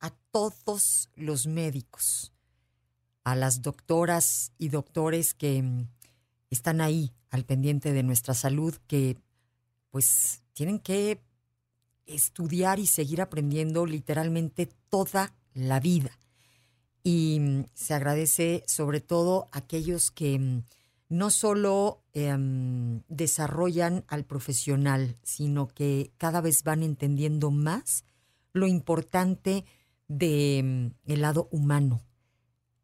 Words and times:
a 0.00 0.10
todos 0.30 1.10
los 1.14 1.46
médicos, 1.46 2.32
a 3.24 3.34
las 3.34 3.62
doctoras 3.62 4.52
y 4.58 4.68
doctores 4.68 5.34
que 5.34 5.62
mm, 5.62 5.88
están 6.50 6.80
ahí 6.80 7.12
al 7.30 7.44
pendiente 7.44 7.92
de 7.92 8.02
nuestra 8.02 8.34
salud, 8.34 8.74
que 8.86 9.16
pues 9.90 10.42
tienen 10.52 10.78
que 10.78 11.20
estudiar 12.06 12.78
y 12.78 12.86
seguir 12.86 13.20
aprendiendo 13.20 13.86
literalmente 13.86 14.68
toda 14.88 15.34
la 15.54 15.80
vida. 15.80 16.18
Y 17.02 17.38
mm, 17.40 17.64
se 17.74 17.94
agradece 17.94 18.64
sobre 18.66 19.00
todo 19.00 19.48
a 19.52 19.58
aquellos 19.58 20.10
que 20.10 20.38
mm, 20.38 20.62
no 21.08 21.30
solo 21.30 22.02
em, 22.12 23.02
desarrollan 23.08 24.04
al 24.08 24.24
profesional, 24.24 25.16
sino 25.22 25.66
que 25.68 26.12
cada 26.18 26.40
vez 26.40 26.62
van 26.62 26.82
entendiendo 26.82 27.50
más 27.50 28.04
lo 28.52 28.66
importante 28.66 29.64
del 30.10 30.92
lado 31.06 31.48
humano, 31.52 32.02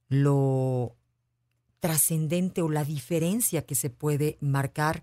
lo 0.09 0.97
trascendente 1.81 2.63
o 2.63 2.69
la 2.69 2.85
diferencia 2.85 3.67
que 3.67 3.75
se 3.75 3.91
puede 3.91 4.39
marcar 4.41 5.03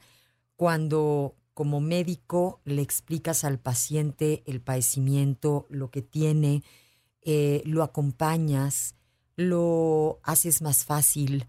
cuando 0.55 1.35
como 1.53 1.81
médico 1.81 2.61
le 2.63 2.81
explicas 2.81 3.43
al 3.43 3.59
paciente 3.59 4.41
el 4.47 4.61
padecimiento, 4.61 5.67
lo 5.69 5.91
que 5.91 6.01
tiene, 6.01 6.63
eh, 7.21 7.61
lo 7.65 7.83
acompañas, 7.83 8.95
lo 9.35 10.19
haces 10.23 10.61
más 10.61 10.85
fácil 10.85 11.47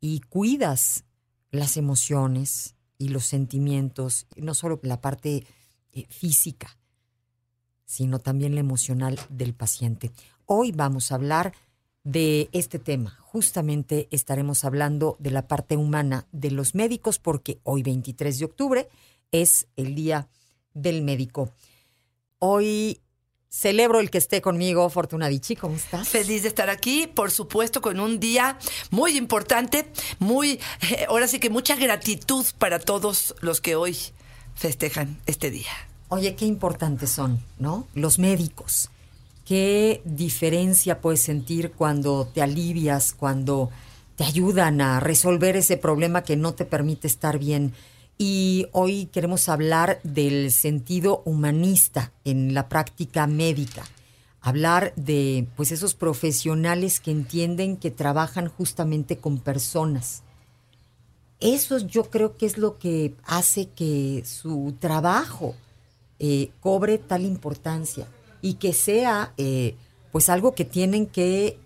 y 0.00 0.20
cuidas 0.20 1.04
las 1.50 1.76
emociones 1.76 2.74
y 2.96 3.08
los 3.08 3.26
sentimientos, 3.26 4.26
no 4.36 4.54
solo 4.54 4.80
la 4.82 5.02
parte 5.02 5.46
eh, 5.92 6.06
física, 6.08 6.75
sino 7.86 8.18
también 8.18 8.54
la 8.54 8.60
emocional 8.60 9.18
del 9.30 9.54
paciente. 9.54 10.10
Hoy 10.44 10.72
vamos 10.72 11.10
a 11.10 11.14
hablar 11.14 11.54
de 12.04 12.48
este 12.52 12.78
tema. 12.78 13.18
Justamente 13.20 14.06
estaremos 14.10 14.64
hablando 14.64 15.16
de 15.18 15.30
la 15.30 15.48
parte 15.48 15.76
humana 15.76 16.26
de 16.32 16.50
los 16.50 16.74
médicos 16.74 17.18
porque 17.18 17.58
hoy 17.62 17.82
23 17.82 18.38
de 18.38 18.44
octubre 18.44 18.88
es 19.32 19.66
el 19.76 19.94
Día 19.94 20.28
del 20.74 21.02
Médico. 21.02 21.50
Hoy 22.38 23.00
celebro 23.48 24.00
el 24.00 24.10
que 24.10 24.18
esté 24.18 24.40
conmigo, 24.40 24.88
Fortuna 24.90 25.28
Dichi, 25.28 25.56
¿cómo 25.56 25.76
estás? 25.76 26.08
Feliz 26.08 26.42
de 26.42 26.48
estar 26.48 26.68
aquí, 26.68 27.06
por 27.06 27.30
supuesto, 27.30 27.80
con 27.80 27.98
un 27.98 28.20
día 28.20 28.58
muy 28.90 29.16
importante, 29.16 29.90
muy, 30.18 30.60
eh, 30.90 31.06
ahora 31.08 31.26
sí 31.26 31.38
que 31.40 31.50
mucha 31.50 31.74
gratitud 31.74 32.44
para 32.58 32.78
todos 32.78 33.34
los 33.40 33.60
que 33.60 33.74
hoy 33.74 33.96
festejan 34.54 35.18
este 35.26 35.50
día. 35.50 35.72
Oye, 36.08 36.36
qué 36.36 36.46
importantes 36.46 37.10
son, 37.10 37.40
¿no? 37.58 37.88
Los 37.94 38.20
médicos. 38.20 38.90
¿Qué 39.44 40.02
diferencia 40.04 41.00
puedes 41.00 41.20
sentir 41.20 41.72
cuando 41.72 42.26
te 42.32 42.42
alivias, 42.42 43.12
cuando 43.12 43.70
te 44.14 44.22
ayudan 44.22 44.80
a 44.80 45.00
resolver 45.00 45.56
ese 45.56 45.76
problema 45.76 46.22
que 46.22 46.36
no 46.36 46.54
te 46.54 46.64
permite 46.64 47.08
estar 47.08 47.40
bien? 47.40 47.72
Y 48.18 48.68
hoy 48.70 49.06
queremos 49.06 49.48
hablar 49.48 49.98
del 50.04 50.52
sentido 50.52 51.22
humanista 51.24 52.12
en 52.24 52.54
la 52.54 52.68
práctica 52.68 53.26
médica. 53.26 53.84
Hablar 54.40 54.92
de 54.94 55.48
pues 55.56 55.72
esos 55.72 55.94
profesionales 55.94 57.00
que 57.00 57.10
entienden 57.10 57.76
que 57.76 57.90
trabajan 57.90 58.48
justamente 58.48 59.18
con 59.18 59.38
personas. 59.38 60.22
Eso 61.40 61.78
yo 61.78 62.10
creo 62.10 62.36
que 62.36 62.46
es 62.46 62.58
lo 62.58 62.78
que 62.78 63.14
hace 63.24 63.68
que 63.70 64.22
su 64.24 64.76
trabajo 64.78 65.56
eh, 66.18 66.50
cobre 66.60 66.98
tal 66.98 67.24
importancia 67.24 68.06
y 68.42 68.54
que 68.54 68.72
sea 68.72 69.34
eh, 69.36 69.76
pues 70.12 70.28
algo 70.28 70.54
que 70.54 70.64
tienen 70.64 71.06
que 71.06 71.58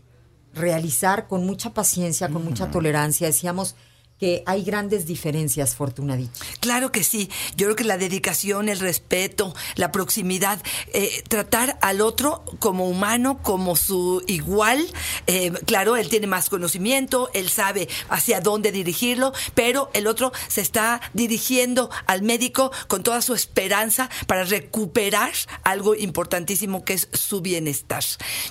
realizar 0.54 1.28
con 1.28 1.46
mucha 1.46 1.72
paciencia, 1.72 2.28
con 2.28 2.44
mucha 2.44 2.70
tolerancia. 2.70 3.26
Decíamos, 3.26 3.76
que 4.20 4.42
hay 4.44 4.62
grandes 4.62 5.06
diferencias, 5.06 5.74
Fortuna 5.74 6.18
Claro 6.60 6.92
que 6.92 7.02
sí. 7.04 7.30
Yo 7.56 7.66
creo 7.66 7.76
que 7.76 7.84
la 7.84 7.96
dedicación, 7.96 8.68
el 8.68 8.78
respeto, 8.78 9.54
la 9.76 9.92
proximidad, 9.92 10.60
eh, 10.92 11.22
tratar 11.28 11.78
al 11.80 12.02
otro 12.02 12.44
como 12.58 12.88
humano, 12.88 13.38
como 13.42 13.76
su 13.76 14.22
igual. 14.26 14.86
Eh, 15.26 15.52
claro, 15.64 15.96
él 15.96 16.08
tiene 16.08 16.26
más 16.26 16.50
conocimiento, 16.50 17.30
él 17.32 17.48
sabe 17.48 17.88
hacia 18.10 18.40
dónde 18.40 18.72
dirigirlo, 18.72 19.32
pero 19.54 19.90
el 19.94 20.06
otro 20.06 20.32
se 20.48 20.60
está 20.60 21.00
dirigiendo 21.14 21.90
al 22.06 22.22
médico 22.22 22.72
con 22.88 23.02
toda 23.02 23.22
su 23.22 23.34
esperanza 23.34 24.10
para 24.26 24.44
recuperar 24.44 25.32
algo 25.62 25.94
importantísimo 25.94 26.84
que 26.84 26.94
es 26.94 27.08
su 27.12 27.40
bienestar. 27.40 28.04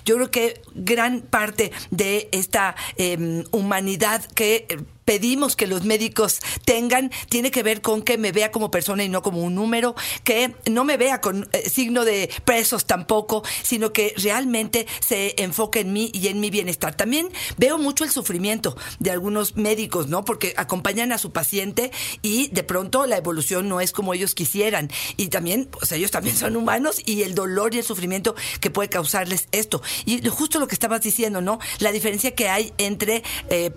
Yo 0.06 0.16
creo 0.16 0.32
que 0.32 0.62
gran 0.74 1.22
parte 1.22 1.72
de 1.92 2.30
esta 2.32 2.76
em, 2.98 3.44
humanidad 3.52 4.26
que 4.26 4.66
pedimos 5.10 5.56
que 5.56 5.66
los 5.66 5.86
médicos 5.86 6.40
tengan 6.66 7.10
tiene 7.30 7.50
que 7.50 7.64
ver 7.64 7.82
con 7.82 8.04
que 8.04 8.20
me 8.20 8.32
vea 8.32 8.52
como 8.52 8.70
persona 8.70 9.04
y 9.04 9.10
no 9.10 9.24
como 9.24 9.42
un 9.42 9.56
número, 9.56 9.96
que 10.24 10.54
no 10.70 10.84
me 10.84 10.98
vea 10.98 11.20
con 11.20 11.50
eh, 11.52 11.68
signo 11.68 12.06
de 12.06 12.30
presos 12.46 12.86
tampoco, 12.86 13.42
sino 13.64 13.92
que 13.92 14.14
realmente 14.18 14.86
se 15.00 15.34
enfoque 15.42 15.80
en 15.80 15.94
mí 15.94 16.12
y 16.14 16.28
en 16.28 16.40
mi 16.40 16.52
bienestar. 16.52 16.94
También 16.94 17.28
veo 17.58 17.80
mucho 17.80 18.04
el 18.04 18.12
sufrimiento 18.12 18.78
de 19.00 19.10
algunos 19.10 19.56
médicos, 19.56 20.10
¿no? 20.10 20.24
Porque 20.24 20.54
acompañan 20.58 21.12
a 21.12 21.18
su 21.18 21.32
paciente 21.32 21.92
y 22.22 22.50
de 22.50 22.62
pronto 22.62 23.08
la 23.08 23.18
evolución 23.18 23.68
no 23.68 23.82
es 23.82 23.92
como 23.92 24.14
ellos 24.14 24.36
quisieran. 24.36 24.92
Y 25.18 25.30
también, 25.30 25.66
pues 25.72 25.92
ellos 25.92 26.12
también 26.12 26.38
son 26.38 26.56
humanos 26.56 27.02
y 27.04 27.24
el 27.24 27.34
dolor 27.34 27.74
y 27.74 27.80
el 27.80 27.84
sufrimiento 27.84 28.36
que 28.62 28.70
puede 28.70 28.90
causarles 28.90 29.48
esto. 29.54 29.82
Y 30.06 30.22
justo 30.30 30.60
lo 30.60 30.68
que 30.68 30.76
estabas 30.76 31.02
diciendo, 31.02 31.42
¿no? 31.42 31.58
La 31.80 31.92
diferencia 31.92 32.36
que 32.36 32.48
hay 32.48 32.74
entre 32.78 33.24
eh, 33.50 33.72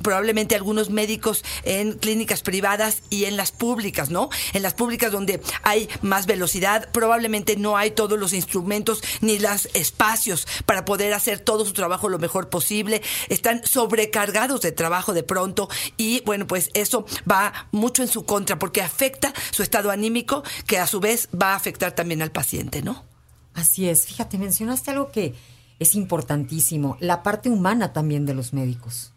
probablemente 0.00 0.54
algunos 0.54 0.75
médicos 0.90 1.44
en 1.64 1.92
clínicas 1.92 2.42
privadas 2.42 3.02
y 3.10 3.24
en 3.24 3.36
las 3.36 3.52
públicas, 3.52 4.10
¿no? 4.10 4.28
En 4.52 4.62
las 4.62 4.74
públicas 4.74 5.12
donde 5.12 5.40
hay 5.62 5.88
más 6.02 6.26
velocidad, 6.26 6.88
probablemente 6.92 7.56
no 7.56 7.76
hay 7.76 7.90
todos 7.90 8.18
los 8.18 8.32
instrumentos 8.32 9.02
ni 9.20 9.38
los 9.38 9.68
espacios 9.74 10.46
para 10.66 10.84
poder 10.84 11.12
hacer 11.12 11.40
todo 11.40 11.64
su 11.64 11.72
trabajo 11.72 12.08
lo 12.08 12.18
mejor 12.18 12.48
posible. 12.48 13.02
Están 13.28 13.64
sobrecargados 13.64 14.60
de 14.60 14.72
trabajo 14.72 15.12
de 15.12 15.22
pronto 15.22 15.68
y 15.96 16.22
bueno, 16.24 16.46
pues 16.46 16.70
eso 16.74 17.06
va 17.30 17.68
mucho 17.72 18.02
en 18.02 18.08
su 18.08 18.24
contra 18.24 18.58
porque 18.58 18.82
afecta 18.82 19.32
su 19.50 19.62
estado 19.62 19.90
anímico 19.90 20.42
que 20.66 20.78
a 20.78 20.86
su 20.86 21.00
vez 21.00 21.28
va 21.30 21.52
a 21.52 21.56
afectar 21.56 21.92
también 21.92 22.22
al 22.22 22.32
paciente, 22.32 22.82
¿no? 22.82 23.04
Así 23.54 23.88
es. 23.88 24.06
Fíjate, 24.06 24.38
mencionaste 24.38 24.90
algo 24.90 25.10
que 25.10 25.34
es 25.78 25.94
importantísimo, 25.94 26.96
la 27.00 27.22
parte 27.22 27.50
humana 27.50 27.92
también 27.92 28.26
de 28.26 28.34
los 28.34 28.52
médicos. 28.52 29.12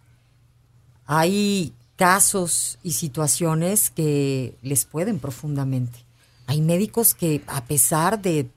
Hay 1.12 1.74
casos 1.96 2.78
y 2.84 2.92
situaciones 2.92 3.90
que 3.90 4.54
les 4.62 4.86
pueden 4.86 5.18
profundamente. 5.18 6.06
Hay 6.46 6.62
médicos 6.62 7.16
que 7.16 7.42
a 7.48 7.66
pesar 7.66 8.22
de 8.22 8.48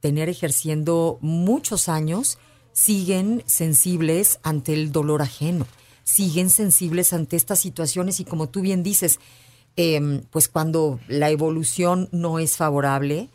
tener 0.00 0.28
ejerciendo 0.28 1.16
muchos 1.22 1.88
años, 1.88 2.36
siguen 2.72 3.42
sensibles 3.46 4.40
ante 4.42 4.74
el 4.74 4.92
dolor 4.92 5.22
ajeno, 5.22 5.66
siguen 6.04 6.50
sensibles 6.50 7.14
ante 7.14 7.36
estas 7.36 7.60
situaciones 7.60 8.20
y 8.20 8.26
como 8.26 8.50
tú 8.50 8.60
bien 8.60 8.82
dices, 8.82 9.18
em, 9.76 10.20
pues 10.30 10.48
cuando 10.48 11.00
la 11.08 11.30
evolución 11.30 12.10
no 12.12 12.38
es 12.38 12.58
favorable, 12.58 13.30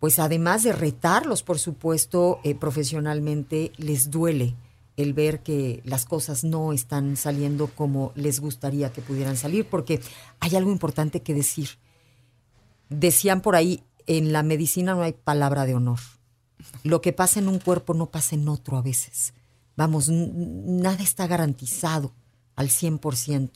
pues 0.00 0.18
además 0.18 0.62
de 0.62 0.72
retarlos, 0.72 1.42
por 1.42 1.58
supuesto, 1.58 2.40
eh, 2.44 2.54
profesionalmente, 2.54 3.72
les 3.76 4.10
duele 4.10 4.54
el 4.96 5.14
ver 5.14 5.42
que 5.42 5.80
las 5.84 6.04
cosas 6.04 6.44
no 6.44 6.72
están 6.72 7.16
saliendo 7.16 7.68
como 7.68 8.12
les 8.14 8.40
gustaría 8.40 8.92
que 8.92 9.02
pudieran 9.02 9.36
salir, 9.36 9.66
porque 9.66 10.00
hay 10.40 10.56
algo 10.56 10.70
importante 10.70 11.22
que 11.22 11.34
decir. 11.34 11.70
Decían 12.90 13.40
por 13.40 13.56
ahí, 13.56 13.82
en 14.06 14.32
la 14.32 14.42
medicina 14.42 14.94
no 14.94 15.02
hay 15.02 15.12
palabra 15.12 15.64
de 15.64 15.74
honor. 15.74 16.00
Lo 16.84 17.00
que 17.00 17.12
pasa 17.12 17.40
en 17.40 17.48
un 17.48 17.58
cuerpo 17.58 17.94
no 17.94 18.06
pasa 18.06 18.34
en 18.34 18.48
otro 18.48 18.76
a 18.76 18.82
veces. 18.82 19.32
Vamos, 19.76 20.08
nada 20.08 21.02
está 21.02 21.26
garantizado 21.26 22.12
al 22.56 22.68
100%. 22.68 23.50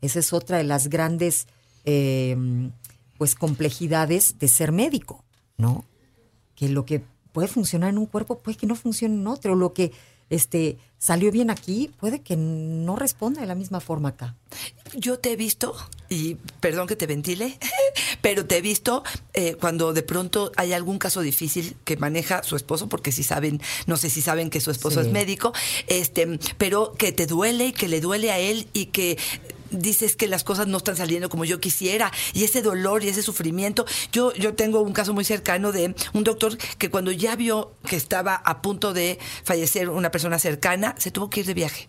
Esa 0.00 0.18
es 0.18 0.32
otra 0.32 0.58
de 0.58 0.64
las 0.64 0.88
grandes 0.88 1.46
eh, 1.84 2.36
pues 3.16 3.34
complejidades 3.34 4.38
de 4.38 4.48
ser 4.48 4.72
médico, 4.72 5.24
¿no? 5.56 5.84
Que 6.56 6.68
lo 6.68 6.84
que 6.84 7.02
puede 7.32 7.48
funcionar 7.48 7.90
en 7.90 7.98
un 7.98 8.06
cuerpo 8.06 8.38
puede 8.38 8.56
que 8.56 8.66
no 8.66 8.74
funcione 8.74 9.14
en 9.14 9.26
otro. 9.26 9.54
Lo 9.54 9.72
que 9.72 9.92
este 10.30 10.78
salió 10.98 11.30
bien 11.30 11.50
aquí 11.50 11.90
puede 12.00 12.22
que 12.22 12.34
no 12.36 12.96
responda 12.96 13.42
de 13.42 13.46
la 13.46 13.54
misma 13.54 13.80
forma 13.80 14.10
acá. 14.10 14.34
Yo 14.94 15.18
te 15.18 15.32
he 15.32 15.36
visto, 15.36 15.74
y 16.08 16.36
perdón 16.60 16.86
que 16.86 16.96
te 16.96 17.06
ventile, 17.06 17.58
pero 18.22 18.46
te 18.46 18.56
he 18.56 18.60
visto 18.62 19.02
eh, 19.34 19.54
cuando 19.60 19.92
de 19.92 20.02
pronto 20.02 20.50
hay 20.56 20.72
algún 20.72 20.98
caso 20.98 21.20
difícil 21.20 21.76
que 21.84 21.96
maneja 21.98 22.42
su 22.42 22.56
esposo, 22.56 22.88
porque 22.88 23.12
si 23.12 23.22
saben, 23.22 23.60
no 23.86 23.96
sé 23.98 24.08
si 24.08 24.22
saben 24.22 24.48
que 24.50 24.60
su 24.60 24.70
esposo 24.70 25.00
Sí. 25.02 25.08
es 25.08 25.12
médico, 25.12 25.52
este, 25.88 26.38
pero 26.56 26.94
que 26.94 27.12
te 27.12 27.26
duele 27.26 27.66
y 27.66 27.72
que 27.72 27.88
le 27.88 28.00
duele 28.00 28.30
a 28.30 28.38
él 28.38 28.66
y 28.72 28.86
que 28.86 29.18
dices 29.74 30.16
que 30.16 30.28
las 30.28 30.44
cosas 30.44 30.66
no 30.66 30.78
están 30.78 30.96
saliendo 30.96 31.28
como 31.28 31.44
yo 31.44 31.60
quisiera 31.60 32.12
y 32.32 32.44
ese 32.44 32.62
dolor 32.62 33.04
y 33.04 33.08
ese 33.08 33.22
sufrimiento. 33.22 33.84
Yo, 34.12 34.32
yo 34.34 34.54
tengo 34.54 34.80
un 34.80 34.92
caso 34.92 35.12
muy 35.14 35.24
cercano 35.24 35.72
de 35.72 35.94
un 36.12 36.24
doctor 36.24 36.56
que 36.78 36.90
cuando 36.90 37.12
ya 37.12 37.36
vio 37.36 37.74
que 37.86 37.96
estaba 37.96 38.34
a 38.34 38.62
punto 38.62 38.92
de 38.92 39.18
fallecer 39.44 39.88
una 39.88 40.10
persona 40.10 40.38
cercana, 40.38 40.94
se 40.98 41.10
tuvo 41.10 41.30
que 41.30 41.40
ir 41.40 41.46
de 41.46 41.54
viaje. 41.54 41.88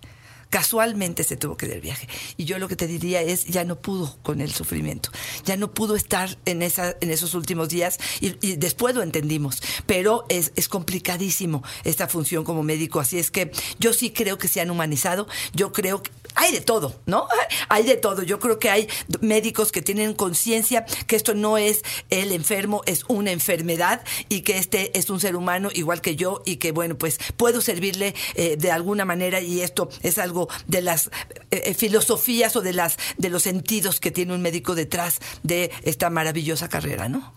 Casualmente 0.50 1.24
se 1.24 1.38
tuvo 1.38 1.58
que 1.58 1.66
ir 1.66 1.74
de 1.74 1.80
viaje. 1.80 2.08
Y 2.38 2.46
yo 2.46 2.60
lo 2.60 2.68
que 2.68 2.76
te 2.76 2.88
diría 2.88 3.22
es, 3.22 3.46
ya 3.46 3.64
no 3.64 3.82
pudo 3.82 4.18
con 4.22 4.42
el 4.42 4.54
sufrimiento. 4.54 5.10
Ya 5.44 5.58
no 5.58 5.74
pudo 5.74 5.96
estar 5.96 6.38
en, 6.46 6.62
esa, 6.62 6.96
en 7.02 7.10
esos 7.12 7.34
últimos 7.34 7.70
días 7.70 7.98
y, 8.22 8.36
y 8.46 8.56
después 8.56 8.96
lo 8.96 9.02
entendimos. 9.02 9.62
Pero 9.86 10.26
es, 10.30 10.54
es 10.56 10.70
complicadísimo 10.70 11.64
esta 11.84 12.08
función 12.08 12.44
como 12.44 12.64
médico. 12.64 13.00
Así 13.00 13.20
es 13.20 13.31
que 13.31 13.52
yo 13.80 13.92
sí 13.92 14.12
creo 14.12 14.38
que 14.38 14.48
se 14.48 14.62
han 14.62 14.70
humanizado. 14.70 15.28
Yo 15.54 15.74
creo 15.74 16.04
hay 16.36 16.52
de 16.52 16.62
todo, 16.62 16.96
¿no? 17.06 17.28
Hay 17.70 17.84
de 17.84 17.96
todo. 17.96 18.22
Yo 18.22 18.40
creo 18.40 18.60
que 18.60 18.70
hay 18.70 18.88
médicos 19.22 19.72
que 19.72 19.82
tienen 19.82 20.14
conciencia 20.14 20.86
que 21.08 21.16
esto 21.16 21.34
no 21.34 21.58
es 21.58 21.82
el 22.10 22.32
enfermo, 22.32 22.82
es 22.86 23.04
una 23.08 23.32
enfermedad 23.32 24.04
y 24.30 24.42
que 24.42 24.58
este 24.58 24.98
es 24.98 25.10
un 25.10 25.20
ser 25.20 25.36
humano 25.36 25.70
igual 25.74 26.02
que 26.02 26.16
yo 26.16 26.44
y 26.46 26.58
que, 26.58 26.72
bueno, 26.72 26.98
pues 26.98 27.18
puedo 27.38 27.62
servirle 27.62 28.14
eh, 28.36 28.56
de 28.58 28.72
alguna 28.72 29.04
manera 29.04 29.42
y 29.42 29.62
esto 29.62 29.90
es 30.04 30.18
algo 30.20 30.48
de 30.68 30.82
las 30.82 31.08
eh, 31.08 31.64
eh, 31.66 31.74
filosofías 31.74 32.56
o 32.56 32.62
de, 32.62 32.74
las, 32.74 32.98
de 33.18 33.30
los 33.30 33.44
sentidos 33.44 34.00
que 34.00 34.12
tiene 34.12 34.34
un 34.34 34.42
médico 34.42 34.76
detrás 34.76 35.20
de 35.44 35.72
esta 35.84 36.10
maravillosa 36.10 36.70
carrera, 36.70 37.10
¿no? 37.10 37.34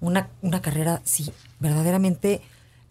Una, 0.00 0.30
una 0.42 0.62
carrera, 0.62 1.02
sí, 1.04 1.30
verdaderamente 1.58 2.42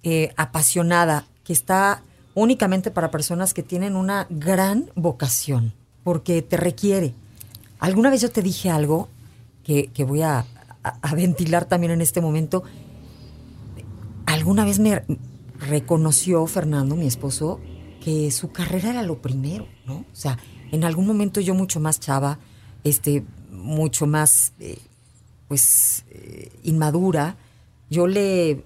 eh, 0.07 0.33
apasionada, 0.37 1.25
que 1.43 1.51
está 1.51 2.03
únicamente 2.35 2.91
para 2.91 3.09
personas 3.09 3.53
que 3.53 3.63
tienen 3.63 3.95
una 3.95 4.27
gran 4.29 4.91
vocación, 4.95 5.73
porque 6.03 6.41
te 6.43 6.57
requiere. 6.57 7.13
Alguna 7.79 8.09
vez 8.11 8.21
yo 8.21 8.29
te 8.29 8.41
dije 8.43 8.69
algo 8.69 9.09
que, 9.63 9.87
que 9.87 10.03
voy 10.03 10.21
a, 10.21 10.45
a- 10.83 11.15
ventilar 11.15 11.65
también 11.65 11.91
en 11.91 12.01
este 12.01 12.21
momento. 12.21 12.63
Alguna 14.25 14.65
vez 14.65 14.79
me 14.79 15.03
reconoció 15.59 16.45
Fernando, 16.47 16.95
mi 16.95 17.07
esposo, 17.07 17.59
que 18.03 18.29
su 18.31 18.51
carrera 18.51 18.89
era 18.91 19.03
lo 19.03 19.21
primero, 19.21 19.67
¿no? 19.85 19.97
O 19.97 20.05
sea, 20.15 20.37
en 20.71 20.83
algún 20.83 21.07
momento 21.07 21.41
yo 21.41 21.53
mucho 21.55 21.79
más 21.79 21.99
chava, 21.99 22.37
este, 22.83 23.23
mucho 23.51 24.07
más, 24.07 24.53
eh, 24.59 24.77
pues, 25.47 26.03
eh, 26.11 26.51
inmadura, 26.63 27.37
yo 27.89 28.07
le, 28.07 28.63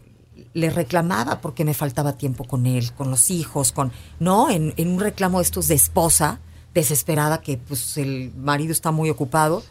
le 0.53 0.69
reclamaba 0.69 1.41
porque 1.41 1.65
me 1.65 1.74
faltaba 1.74 2.13
tiempo 2.13 2.44
con 2.44 2.65
él, 2.65 2.91
con 2.94 3.09
los 3.09 3.31
hijos, 3.31 3.71
con, 3.71 3.91
¿no? 4.19 4.50
En, 4.50 4.74
un 4.77 5.00
reclamo 5.00 5.39
de 5.39 5.44
estos 5.44 5.68
de 5.68 5.75
esposa, 5.75 6.39
desesperada, 6.74 7.41
que 7.41 7.57
pues 7.57 7.97
el 7.97 8.31
marido 8.36 8.71
está 8.71 8.91
muy 8.91 9.09
ocupado. 9.09 9.63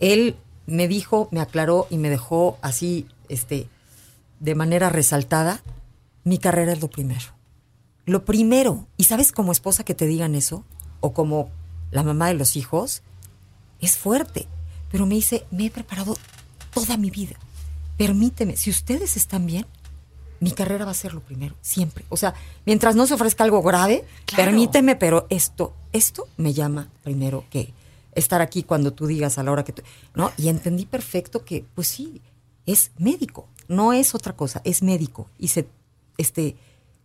Él 0.00 0.36
me 0.66 0.88
dijo, 0.88 1.28
me 1.30 1.40
aclaró 1.40 1.86
y 1.90 1.98
me 1.98 2.10
dejó 2.10 2.58
así, 2.62 3.06
este, 3.28 3.68
de 4.40 4.54
manera 4.54 4.90
resaltada, 4.90 5.62
mi 6.24 6.38
carrera 6.38 6.72
es 6.72 6.80
lo 6.80 6.88
primero. 6.88 7.26
Lo 8.04 8.24
primero. 8.24 8.86
Y 8.96 9.04
sabes 9.04 9.32
como 9.32 9.52
esposa 9.52 9.84
que 9.84 9.94
te 9.94 10.06
digan 10.06 10.34
eso, 10.34 10.64
o 11.00 11.12
como 11.12 11.50
la 11.90 12.02
mamá 12.02 12.28
de 12.28 12.34
los 12.34 12.56
hijos, 12.56 13.02
es 13.80 13.96
fuerte. 13.96 14.46
Pero 14.90 15.06
me 15.06 15.14
dice, 15.14 15.44
me 15.50 15.66
he 15.66 15.70
preparado 15.70 16.16
toda 16.72 16.96
mi 16.96 17.10
vida. 17.10 17.36
Permíteme, 17.96 18.56
si 18.56 18.70
ustedes 18.70 19.16
están 19.16 19.46
bien, 19.46 19.66
mi 20.42 20.50
carrera 20.50 20.84
va 20.84 20.90
a 20.90 20.94
ser 20.94 21.14
lo 21.14 21.20
primero, 21.20 21.54
siempre. 21.60 22.04
O 22.08 22.16
sea, 22.16 22.34
mientras 22.66 22.96
no 22.96 23.06
se 23.06 23.14
ofrezca 23.14 23.44
algo 23.44 23.62
grave, 23.62 24.04
Claro. 24.26 24.44
permíteme, 24.44 24.96
pero 24.96 25.26
esto, 25.30 25.72
esto 25.92 26.26
me 26.36 26.52
llama 26.52 26.88
primero 27.04 27.44
que 27.48 27.72
estar 28.14 28.40
aquí 28.42 28.62
cuando 28.64 28.92
tú 28.92 29.06
digas 29.06 29.38
a 29.38 29.42
la 29.44 29.52
hora 29.52 29.64
que 29.64 29.72
tú, 29.72 29.82
¿no? 30.14 30.32
Y 30.36 30.48
entendí 30.48 30.84
perfecto 30.84 31.44
que, 31.44 31.64
pues 31.74 31.86
sí, 31.88 32.20
es 32.66 32.90
médico, 32.98 33.46
no 33.68 33.92
es 33.92 34.14
otra 34.14 34.34
cosa, 34.34 34.60
es 34.64 34.82
médico 34.82 35.28
y 35.38 35.48
se, 35.48 35.66
este, 36.18 36.56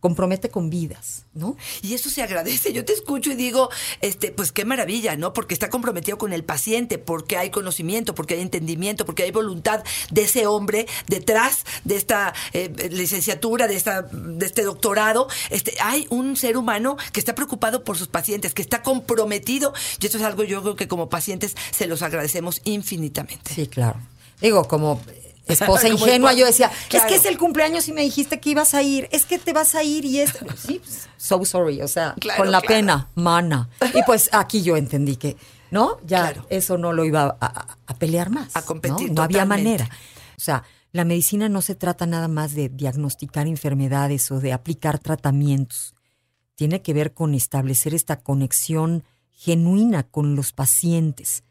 compromete 0.07 0.47
con 0.47 0.69
vidas, 0.69 1.25
¿no? 1.33 1.57
Y 1.81 1.93
eso 1.93 2.09
se 2.09 2.23
agradece. 2.23 2.71
Yo 2.71 2.85
te 2.85 2.93
escucho 2.93 3.29
y 3.29 3.35
digo, 3.35 3.69
este, 3.99 4.31
pues 4.31 4.53
qué 4.53 4.63
maravilla, 4.63 5.17
¿no? 5.17 5.33
Porque 5.33 5.53
está 5.53 5.69
comprometido 5.69 6.17
con 6.17 6.31
el 6.31 6.45
paciente, 6.45 6.97
porque 6.97 7.35
hay 7.35 7.49
conocimiento, 7.49 8.15
porque 8.15 8.35
hay 8.35 8.41
entendimiento, 8.41 9.05
porque 9.05 9.23
hay 9.23 9.31
voluntad 9.31 9.83
de 10.09 10.21
ese 10.21 10.47
hombre 10.47 10.87
detrás 11.07 11.65
de 11.83 11.97
esta 11.97 12.33
eh, 12.53 12.69
licenciatura, 12.89 13.67
de 13.67 13.75
esta, 13.75 14.03
de 14.03 14.45
este 14.45 14.63
doctorado. 14.63 15.27
Este, 15.49 15.75
hay 15.81 16.07
un 16.09 16.37
ser 16.37 16.55
humano 16.55 16.95
que 17.11 17.19
está 17.19 17.35
preocupado 17.35 17.83
por 17.83 17.97
sus 17.97 18.07
pacientes, 18.07 18.53
que 18.53 18.61
está 18.61 18.83
comprometido. 18.83 19.73
Y 19.99 20.05
esto 20.05 20.19
es 20.19 20.23
algo 20.23 20.45
yo 20.45 20.61
creo 20.61 20.77
que 20.77 20.87
como 20.87 21.09
pacientes 21.09 21.57
se 21.71 21.85
los 21.85 22.01
agradecemos 22.01 22.61
infinitamente. 22.63 23.53
Sí, 23.53 23.67
claro. 23.67 23.99
Digo, 24.39 24.69
como 24.69 25.01
esposa 25.53 25.87
ingenua, 25.87 26.33
yo 26.33 26.45
decía, 26.45 26.71
claro. 26.89 27.05
es 27.05 27.11
que 27.11 27.17
es 27.17 27.25
el 27.25 27.37
cumpleaños 27.37 27.87
y 27.87 27.93
me 27.93 28.01
dijiste 28.01 28.39
que 28.39 28.49
ibas 28.51 28.73
a 28.73 28.81
ir, 28.81 29.07
es 29.11 29.25
que 29.25 29.37
te 29.39 29.53
vas 29.53 29.75
a 29.75 29.83
ir 29.83 30.05
y 30.05 30.19
es... 30.19 30.31
Sí, 30.57 30.79
pues, 30.83 31.07
so 31.17 31.43
sorry, 31.45 31.81
o 31.81 31.87
sea, 31.87 32.15
Claro, 32.19 32.43
con 32.43 32.51
la 32.51 32.61
claro. 32.61 32.75
pena, 32.75 33.07
mana. 33.15 33.69
Y 33.93 34.01
pues 34.03 34.29
aquí 34.33 34.61
yo 34.63 34.75
entendí 34.77 35.15
que, 35.15 35.37
¿no? 35.71 35.99
Ya 36.05 36.33
eso 36.49 36.77
no 36.77 36.93
lo 36.93 37.05
iba 37.05 37.23
a, 37.23 37.45
a- 37.45 37.77
a 37.85 37.93
pelear 37.95 38.29
más. 38.29 38.55
A 38.55 38.61
competir 38.63 39.09
¿no? 39.09 39.15
No 39.15 39.21
había 39.23 39.45
manera. 39.45 39.89
O 40.37 40.39
sea, 40.41 40.63
la 40.91 41.03
medicina 41.05 41.49
no 41.49 41.61
se 41.61 41.75
trata 41.75 42.05
nada 42.05 42.27
más 42.27 42.53
de 42.55 42.69
diagnosticar 42.69 43.47
enfermedades 43.47 44.31
o 44.31 44.39
de 44.39 44.53
aplicar 44.53 44.99
tratamientos. 44.99 45.93
Tiene 46.55 46.81
que 46.81 46.93
ver 46.93 47.13
con 47.13 47.33
establecer 47.35 47.93
esta 47.93 48.21
conexión 48.21 49.03
genuina 49.31 50.03
con 50.03 50.35
los 50.35 50.53
pacientes 50.53 51.43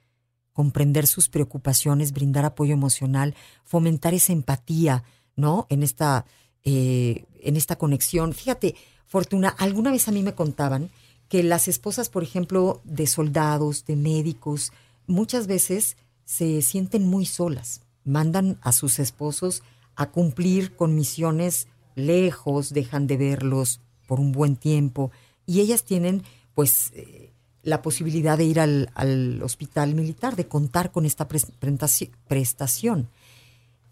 comprender 0.57 1.07
sus 1.07 1.29
preocupaciones, 1.29 2.13
brindar 2.13 2.47
apoyo 2.47 2.73
emocional, 2.73 3.35
fomentar 3.63 4.15
esa 4.15 4.33
empatía, 4.33 5.05
¿no? 5.37 5.67
En 5.69 5.83
esta, 5.83 6.25
eh, 6.65 7.27
en 7.43 7.59
esta 7.59 7.77
conexión. 7.77 8.33
Fíjate, 8.33 8.75
Fortuna, 9.05 9.51
alguna 9.51 9.91
vez 9.91 10.09
a 10.09 10.13
mí 10.13 10.23
me 10.23 10.35
contaban 10.35 10.89
que 11.29 11.43
las 11.43 11.69
esposas, 11.69 12.09
por 12.09 12.23
ejemplo, 12.23 12.81
de 12.85 13.07
soldados, 13.07 13.85
de 13.85 13.97
médicos, 13.97 14.73
muchas 15.07 15.47
veces 15.47 15.99
se 16.25 16.63
sienten 16.63 17.07
muy 17.07 17.27
solas. 17.27 17.83
Mandan 18.05 18.59
a 18.63 18.73
sus 18.73 18.99
esposos 18.99 19.63
a 19.95 20.11
cumplir 20.11 20.75
con 20.75 20.95
misiones 20.95 21.69
lejos, 21.97 22.73
dejan 22.73 23.07
de 23.07 23.19
verlos 23.19 23.81
por 24.09 24.21
un 24.21 24.33
buen 24.33 24.57
tiempo 24.57 25.11
y 25.45 25.61
ellas 25.61 25.85
tienen, 25.85 26.23
pues, 26.55 26.93
eh, 26.95 27.35
la 27.67 27.83
posibilidad 27.83 28.39
de 28.39 28.45
ir 28.45 28.61
al, 28.61 28.91
al 28.95 29.43
hospital 29.43 29.95
militar, 29.95 30.37
de 30.37 30.47
contar 30.47 30.93
con 30.93 31.05
esta 31.05 31.29
pres- 31.29 31.51
prestaci- 31.61 32.11
prestación. 32.29 33.09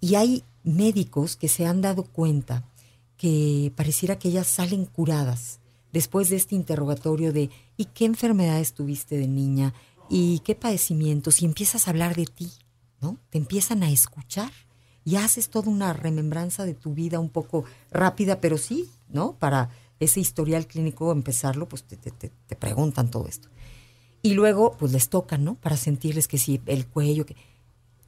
Y 0.01 0.15
hay 0.15 0.45
médicos 0.63 1.37
que 1.37 1.49
se 1.49 1.67
han 1.67 1.81
dado 1.83 2.05
cuenta 2.05 2.65
que 3.17 3.73
pareciera 3.77 4.19
que 4.19 4.29
ellas 4.29 4.47
salen 4.47 4.87
curadas 4.87 5.59
después 5.93 6.31
de 6.31 6.37
este 6.37 6.55
interrogatorio 6.55 7.33
de 7.33 7.51
¿y 7.77 7.87
qué 7.87 8.05
enfermedades 8.05 8.75
tuviste 8.75 9.17
de 9.19 9.27
niña? 9.29 9.75
¿Y 10.09 10.39
qué 10.41 10.55
padecimientos? 10.55 11.43
Y 11.43 11.45
empiezas 11.45 11.87
a 11.87 11.91
hablar 11.91 12.15
de 12.15 12.27
ti, 12.27 12.51
¿no? 13.01 13.19
Te 13.31 13.39
empiezan 13.39 13.83
a 13.83 13.91
escuchar 13.91 14.53
y 15.05 15.17
haces 15.17 15.49
toda 15.51 15.69
una 15.71 15.93
remembranza 15.93 16.65
de 16.65 16.75
tu 16.75 16.95
vida 16.95 17.19
un 17.19 17.29
poco 17.31 17.65
rápida, 17.91 18.41
pero 18.41 18.57
sí, 18.57 18.89
¿no? 19.09 19.35
Para 19.37 19.71
ese 20.01 20.21
historial 20.21 20.67
clínico 20.67 21.11
empezarlo, 21.13 21.69
pues 21.69 21.83
te- 21.85 21.97
te- 21.97 22.11
te 22.11 22.57
preguntan 22.57 23.11
todo 23.11 23.27
esto. 23.27 23.49
Y 24.25 24.35
luego, 24.35 24.75
pues 24.79 24.91
les 24.91 25.09
tocan, 25.11 25.45
¿no? 25.45 25.55
Para 25.57 25.77
sentirles 25.77 26.27
que 26.29 26.39
sí, 26.39 26.61
el 26.67 26.87
cuello, 26.87 27.27
que... 27.27 27.37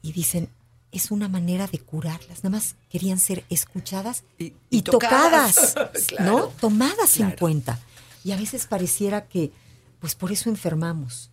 Y 0.02 0.12
dicen, 0.12 0.48
es 0.90 1.10
una 1.10 1.28
manera 1.28 1.66
de 1.66 1.78
curarlas. 1.78 2.38
Nada 2.38 2.50
más 2.56 2.74
querían 2.88 3.18
ser 3.20 3.44
escuchadas 3.50 4.24
Y- 4.38 4.44
y, 4.46 4.54
y 4.70 4.82
tocadas. 4.82 5.74
tocadas, 5.74 6.04
Claro. 6.08 6.24
¿no? 6.38 6.46
Tomadas 6.58 7.20
en 7.20 7.32
cuenta. 7.32 7.78
Y 8.24 8.32
a 8.32 8.36
veces 8.36 8.66
pareciera 8.66 9.26
que, 9.28 9.52
pues 10.00 10.14
por 10.14 10.32
eso 10.32 10.48
enfermamos, 10.48 11.30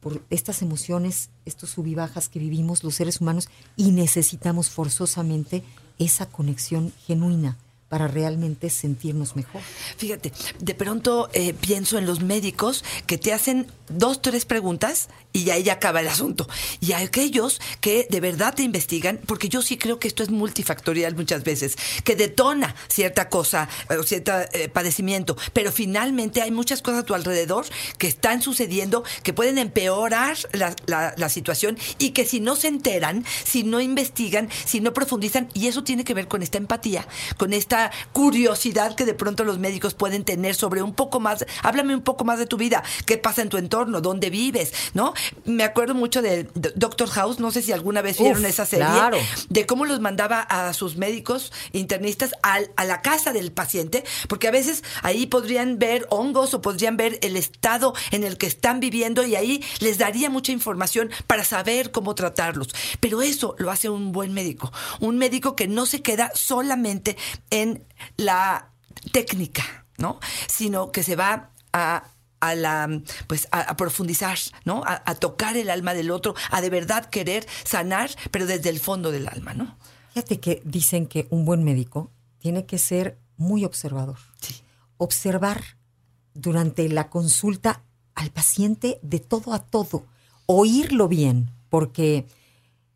por 0.00 0.22
estas 0.30 0.62
emociones, 0.62 1.28
estos 1.44 1.68
sub 1.70 1.86
y 1.86 1.94
bajas 1.94 2.28
que 2.30 2.38
vivimos 2.38 2.82
los 2.84 2.94
seres 2.94 3.20
humanos 3.20 3.48
y 3.76 3.90
necesitamos 3.92 4.70
forzosamente 4.70 5.62
esa 5.98 6.26
conexión 6.26 6.92
genuina 7.06 7.58
para 7.92 8.08
realmente 8.08 8.70
sentirnos 8.70 9.36
mejor. 9.36 9.60
Fíjate, 9.98 10.32
de 10.58 10.74
pronto 10.74 11.28
eh, 11.34 11.52
pienso 11.52 11.98
en 11.98 12.06
los 12.06 12.22
médicos 12.22 12.84
que 13.06 13.18
te 13.18 13.34
hacen 13.34 13.66
dos, 13.90 14.22
tres 14.22 14.46
preguntas 14.46 15.10
y 15.34 15.50
ahí 15.50 15.62
ya 15.62 15.74
acaba 15.74 16.00
el 16.00 16.08
asunto. 16.08 16.48
Y 16.80 16.92
aquellos 16.92 17.60
que 17.82 18.06
de 18.08 18.20
verdad 18.20 18.54
te 18.54 18.62
investigan, 18.62 19.20
porque 19.26 19.50
yo 19.50 19.60
sí 19.60 19.76
creo 19.76 19.98
que 19.98 20.08
esto 20.08 20.22
es 20.22 20.30
multifactorial 20.30 21.14
muchas 21.16 21.44
veces, 21.44 21.76
que 22.02 22.16
detona 22.16 22.74
cierta 22.88 23.28
cosa 23.28 23.68
eh, 23.90 23.96
o 23.96 24.02
cierto 24.04 24.32
eh, 24.52 24.70
padecimiento, 24.70 25.36
pero 25.52 25.70
finalmente 25.70 26.40
hay 26.40 26.50
muchas 26.50 26.80
cosas 26.80 27.00
a 27.00 27.06
tu 27.06 27.14
alrededor 27.14 27.66
que 27.98 28.06
están 28.06 28.40
sucediendo 28.40 29.04
que 29.22 29.34
pueden 29.34 29.58
empeorar 29.58 30.38
la, 30.52 31.28
situación 31.28 31.78
y 31.98 32.10
que 32.10 32.24
si 32.24 32.40
no 32.40 32.56
se 32.56 32.68
enteran, 32.68 33.24
si 33.44 33.64
no 33.64 33.80
investigan, 33.80 34.48
si 34.64 34.80
no 34.80 34.94
profundizan, 34.94 35.48
y 35.52 35.66
eso 35.66 35.84
tiene 35.84 36.04
que 36.04 36.14
ver 36.14 36.28
con 36.28 36.42
esta 36.42 36.58
empatía, 36.58 37.06
con 37.36 37.52
esta 37.52 37.81
curiosidad 38.12 38.94
que 38.94 39.04
de 39.04 39.14
pronto 39.14 39.44
los 39.44 39.58
médicos 39.58 39.94
pueden 39.94 40.24
tener 40.24 40.54
sobre 40.54 40.82
un 40.82 40.94
poco 40.94 41.20
más, 41.20 41.44
háblame 41.62 41.94
un 41.94 42.02
poco 42.02 42.24
más 42.24 42.38
de 42.38 42.46
tu 42.46 42.56
vida, 42.56 42.82
qué 43.06 43.18
pasa 43.18 43.42
en 43.42 43.48
tu 43.48 43.56
entorno, 43.56 44.00
dónde 44.00 44.30
vives, 44.30 44.72
¿no? 44.94 45.14
Me 45.44 45.64
acuerdo 45.64 45.94
mucho 45.94 46.22
de 46.22 46.48
Doctor 46.54 47.08
House, 47.10 47.40
no 47.40 47.50
sé 47.50 47.62
si 47.62 47.72
alguna 47.72 48.02
vez 48.02 48.18
vieron 48.18 48.42
Uf, 48.42 48.48
esa 48.48 48.66
serie, 48.66 48.86
claro. 48.86 49.18
de 49.48 49.66
cómo 49.66 49.84
los 49.84 50.00
mandaba 50.00 50.40
a 50.40 50.72
sus 50.72 50.96
médicos 50.96 51.52
internistas 51.72 52.32
al- 52.42 52.70
a 52.76 52.84
la 52.84 53.02
casa 53.02 53.32
del 53.32 53.52
paciente, 53.52 54.04
porque 54.28 54.48
a 54.48 54.50
veces 54.50 54.82
ahí 55.02 55.26
podrían 55.26 55.78
ver 55.78 56.06
hongos 56.10 56.54
o 56.54 56.60
podrían 56.62 56.96
ver 56.96 57.18
el 57.22 57.36
estado 57.36 57.94
en 58.10 58.24
el 58.24 58.38
que 58.38 58.46
están 58.46 58.80
viviendo 58.80 59.24
y 59.26 59.36
ahí 59.36 59.64
les 59.80 59.98
daría 59.98 60.30
mucha 60.30 60.52
información 60.52 61.10
para 61.26 61.44
saber 61.44 61.90
cómo 61.90 62.14
tratarlos. 62.14 62.68
Pero 63.00 63.22
eso 63.22 63.54
lo 63.58 63.70
hace 63.70 63.88
un 63.88 64.12
buen 64.12 64.32
médico, 64.32 64.72
un 65.00 65.18
médico 65.18 65.56
que 65.56 65.68
no 65.68 65.86
se 65.86 66.02
queda 66.02 66.30
solamente 66.34 67.16
en 67.72 67.84
la 68.16 68.70
técnica, 69.12 69.86
¿no? 69.98 70.20
Sino 70.48 70.92
que 70.92 71.02
se 71.02 71.16
va 71.16 71.50
a 71.72 72.04
a 72.40 72.56
la 72.56 73.00
pues 73.28 73.46
a, 73.52 73.60
a 73.60 73.76
profundizar, 73.76 74.36
¿no? 74.64 74.82
A, 74.84 75.00
a 75.06 75.14
tocar 75.14 75.56
el 75.56 75.70
alma 75.70 75.94
del 75.94 76.10
otro, 76.10 76.34
a 76.50 76.60
de 76.60 76.70
verdad 76.70 77.08
querer 77.08 77.46
sanar, 77.64 78.10
pero 78.32 78.46
desde 78.46 78.68
el 78.68 78.80
fondo 78.80 79.12
del 79.12 79.28
alma, 79.28 79.54
¿no? 79.54 79.76
Fíjate 80.12 80.40
que 80.40 80.60
dicen 80.64 81.06
que 81.06 81.28
un 81.30 81.44
buen 81.44 81.62
médico 81.62 82.10
tiene 82.38 82.66
que 82.66 82.78
ser 82.78 83.16
muy 83.36 83.64
observador. 83.64 84.18
Sí. 84.40 84.56
Observar 84.98 85.62
durante 86.34 86.88
la 86.88 87.08
consulta 87.08 87.84
al 88.14 88.30
paciente 88.30 88.98
de 89.02 89.20
todo 89.20 89.54
a 89.54 89.60
todo, 89.60 90.04
oírlo 90.46 91.08
bien, 91.08 91.50
porque 91.70 92.26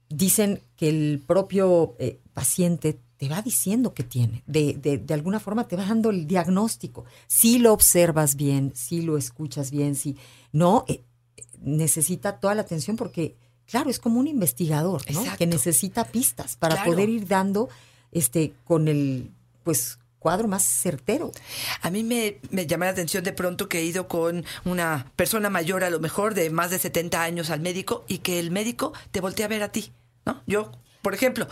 dicen 0.08 0.60
que 0.76 0.88
el 0.88 1.22
propio 1.24 1.94
eh, 1.98 2.20
paciente 2.34 2.98
te 3.16 3.28
va 3.28 3.40
diciendo 3.42 3.94
que 3.94 4.02
tiene, 4.04 4.42
de, 4.46 4.74
de, 4.74 4.98
de 4.98 5.14
alguna 5.14 5.40
forma 5.40 5.66
te 5.68 5.76
va 5.76 5.84
dando 5.86 6.10
el 6.10 6.26
diagnóstico. 6.26 7.04
Si 7.26 7.58
lo 7.58 7.72
observas 7.72 8.36
bien, 8.36 8.72
si 8.74 9.02
lo 9.02 9.16
escuchas 9.16 9.70
bien, 9.70 9.94
si 9.94 10.16
no, 10.52 10.84
eh, 10.88 11.02
necesita 11.60 12.38
toda 12.38 12.54
la 12.54 12.62
atención 12.62 12.96
porque, 12.96 13.36
claro, 13.66 13.88
es 13.90 13.98
como 13.98 14.20
un 14.20 14.26
investigador, 14.28 15.02
¿no? 15.10 15.20
Exacto. 15.20 15.38
Que 15.38 15.46
necesita 15.46 16.04
pistas 16.04 16.56
para 16.56 16.74
Claro. 16.76 16.90
poder 16.92 17.08
ir 17.08 17.26
dando 17.26 17.68
este 18.12 18.52
con 18.64 18.88
el 18.88 19.30
pues 19.64 19.98
cuadro 20.18 20.48
más 20.48 20.62
certero. 20.64 21.30
A 21.82 21.90
mí 21.90 22.02
me, 22.02 22.38
me 22.50 22.66
llama 22.66 22.86
la 22.86 22.90
atención 22.92 23.22
de 23.24 23.32
pronto 23.32 23.68
que 23.68 23.78
he 23.78 23.84
ido 23.84 24.08
con 24.08 24.44
una 24.64 25.10
persona 25.16 25.50
mayor, 25.50 25.84
a 25.84 25.90
lo 25.90 26.00
mejor 26.00 26.34
de 26.34 26.50
más 26.50 26.70
de 26.70 26.78
70 26.78 27.22
años 27.22 27.50
al 27.50 27.60
médico, 27.60 28.04
y 28.08 28.18
que 28.18 28.38
el 28.40 28.50
médico 28.50 28.92
te 29.12 29.20
voltea 29.20 29.46
a 29.46 29.48
ver 29.48 29.62
a 29.62 29.70
ti, 29.72 29.92
¿no? 30.24 30.42
Yo, 30.46 30.72
por 31.02 31.14
ejemplo, 31.14 31.46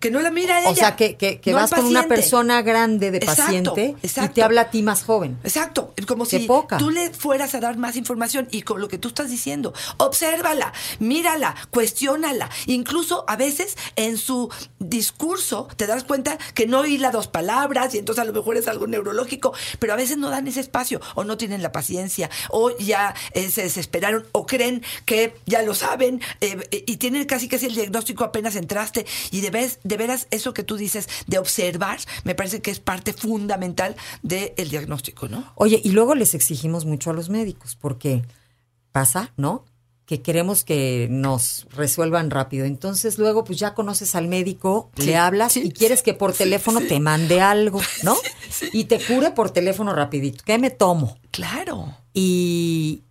que 0.00 0.10
no 0.10 0.20
la 0.20 0.30
mira 0.30 0.60
ella. 0.60 0.70
O 0.70 0.74
sea, 0.74 0.96
que, 0.96 1.16
que, 1.16 1.40
que 1.40 1.50
no 1.52 1.58
vas 1.58 1.70
con 1.70 1.84
una 1.84 2.08
persona 2.08 2.62
grande 2.62 3.10
de 3.10 3.18
Exacto, 3.18 3.42
paciente 3.42 3.96
y 4.02 4.08
te 4.30 4.42
habla 4.42 4.62
a 4.62 4.70
ti 4.70 4.82
más 4.82 5.04
joven. 5.04 5.38
Exacto, 5.44 5.94
como 6.08 6.24
Qué 6.24 6.40
si 6.40 6.46
poca. 6.46 6.78
tú 6.78 6.90
le 6.90 7.10
fueras 7.10 7.54
a 7.54 7.60
dar 7.60 7.76
más 7.76 7.96
información 7.96 8.48
y 8.50 8.62
con 8.62 8.80
lo 8.80 8.88
que 8.88 8.98
tú 8.98 9.08
estás 9.08 9.30
diciendo, 9.30 9.72
obsérvala, 9.98 10.72
mírala, 10.98 11.54
cuestiónala. 11.70 12.50
Incluso 12.66 13.24
a 13.28 13.36
veces 13.36 13.76
en 13.96 14.16
su 14.18 14.50
discurso 14.78 15.68
te 15.76 15.86
das 15.86 16.04
cuenta 16.04 16.38
que 16.54 16.66
no 16.66 16.84
hila 16.86 17.10
dos 17.10 17.26
palabras 17.28 17.94
y 17.94 17.98
entonces 17.98 18.22
a 18.22 18.24
lo 18.24 18.32
mejor 18.32 18.56
es 18.56 18.68
algo 18.68 18.86
neurológico, 18.86 19.52
pero 19.78 19.92
a 19.92 19.96
veces 19.96 20.16
no 20.18 20.30
dan 20.30 20.46
ese 20.48 20.60
espacio 20.60 21.00
o 21.14 21.24
no 21.24 21.36
tienen 21.36 21.62
la 21.62 21.72
paciencia 21.72 22.30
o 22.48 22.76
ya 22.78 23.14
eh, 23.32 23.50
se 23.50 23.62
desesperaron 23.62 24.26
o 24.32 24.46
creen 24.46 24.82
que 25.04 25.34
ya 25.46 25.62
lo 25.62 25.74
saben 25.74 26.20
eh, 26.40 26.56
y 26.86 26.96
tienen 26.96 27.24
casi 27.26 27.48
casi 27.48 27.66
el 27.66 27.74
diagnóstico 27.74 28.24
apenas 28.24 28.56
entraste 28.56 29.06
y 29.30 29.40
de, 29.42 29.50
vez- 29.50 29.78
de 29.90 29.98
veras 29.98 30.26
eso 30.30 30.54
que 30.54 30.62
tú 30.62 30.76
dices 30.76 31.08
de 31.26 31.38
observar 31.38 31.98
me 32.24 32.34
parece 32.34 32.62
que 32.62 32.70
es 32.70 32.80
parte 32.80 33.12
fundamental 33.12 33.96
del 34.22 34.70
diagnóstico, 34.70 35.28
¿no? 35.28 35.52
Oye, 35.56 35.80
y 35.84 35.90
luego 35.90 36.14
les 36.14 36.34
exigimos 36.34 36.86
mucho 36.86 37.10
a 37.10 37.12
los 37.12 37.28
médicos, 37.28 37.76
porque 37.76 38.22
pasa, 38.92 39.32
¿no? 39.36 39.64
Que 40.06 40.22
queremos 40.22 40.64
que 40.64 41.08
nos 41.10 41.66
resuelvan 41.70 42.30
rápido. 42.30 42.64
Entonces 42.64 43.18
luego 43.18 43.44
pues 43.44 43.58
ya 43.58 43.74
conoces 43.74 44.14
al 44.14 44.28
médico, 44.28 44.90
Sí, 44.96 45.06
le 45.06 45.16
hablas 45.16 45.52
sí, 45.52 45.62
y 45.64 45.70
quieres 45.72 46.00
sí, 46.00 46.06
que 46.06 46.14
por 46.14 46.32
teléfono 46.32 46.80
te 46.80 46.98
mande 47.00 47.40
algo, 47.40 47.80
¿no? 48.02 48.16
Y 48.72 48.84
te 48.84 49.04
cure 49.04 49.32
por 49.32 49.50
teléfono 49.50 49.92
rapidito. 49.92 50.42
¿Qué 50.44 50.58
me 50.58 50.70
tomo? 50.70 51.18
Claro. 51.30 51.96
Y 52.14 53.02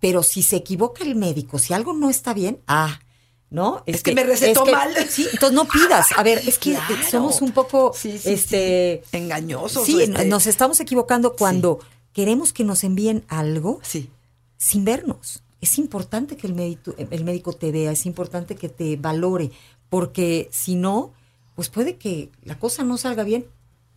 pero 0.00 0.22
si 0.22 0.42
se 0.42 0.56
equivoca 0.56 1.04
el 1.04 1.14
médico, 1.14 1.58
si 1.58 1.74
algo 1.74 1.92
no 1.92 2.10
está 2.10 2.32
bien, 2.32 2.60
ah, 2.66 3.00
¿no? 3.50 3.82
Es 3.86 4.02
que 4.02 4.14
me 4.14 4.24
recetó 4.24 4.64
mal. 4.66 4.94
Sí, 5.10 5.26
entonces 5.32 5.52
no 5.54 5.66
pidas. 5.66 6.06
A 6.16 6.22
ver, 6.22 6.38
es 6.46 6.58
que 6.58 6.70
Claro. 6.74 6.94
somos 7.10 7.42
un 7.42 7.52
poco 7.52 7.92
Sí, 7.94 8.18
sí, 8.18 8.30
este 8.32 9.02
sí. 9.10 9.16
engañosos. 9.16 9.84
Sí, 9.84 10.00
este- 10.02 10.24
nos 10.26 10.46
estamos 10.46 10.78
equivocando 10.80 11.34
cuando 11.36 11.80
queremos 12.12 12.52
que 12.52 12.64
nos 12.64 12.84
envíen 12.84 13.24
algo 13.28 13.80
Sí. 13.82 14.08
sin 14.56 14.84
vernos. 14.84 15.42
Es 15.60 15.78
importante 15.78 16.36
que 16.36 16.46
el 16.46 16.54
médico, 16.54 16.94
el 16.96 17.24
médico 17.24 17.52
te 17.52 17.70
vea, 17.72 17.92
es 17.92 18.06
importante 18.06 18.56
que 18.56 18.68
te 18.68 18.96
valore, 18.96 19.50
porque 19.90 20.48
si 20.52 20.74
no, 20.74 21.12
pues 21.54 21.68
puede 21.68 21.96
que 21.96 22.30
la 22.44 22.58
cosa 22.58 22.82
no 22.84 22.96
salga 22.96 23.24
bien, 23.24 23.46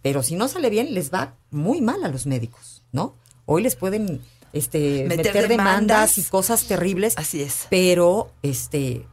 pero 0.02 0.24
si 0.24 0.36
no 0.36 0.48
sale 0.50 0.70
bien, 0.70 0.94
les 0.94 1.14
va 1.14 1.36
muy 1.52 1.80
mal 1.80 2.04
a 2.04 2.10
los 2.10 2.26
médicos, 2.26 2.82
¿no? 2.92 3.16
Hoy 3.46 3.62
les 3.64 3.76
pueden 3.78 4.22
este, 4.52 5.06
Meter 5.06 5.18
meter, 5.34 5.48
demandas. 5.48 5.48
demandas. 5.48 6.18
y 6.18 6.24
cosas 6.24 6.66
terribles. 6.66 7.14
Así 7.18 7.42
es. 7.42 7.66
Pero, 7.70 8.32
este, 8.44 9.06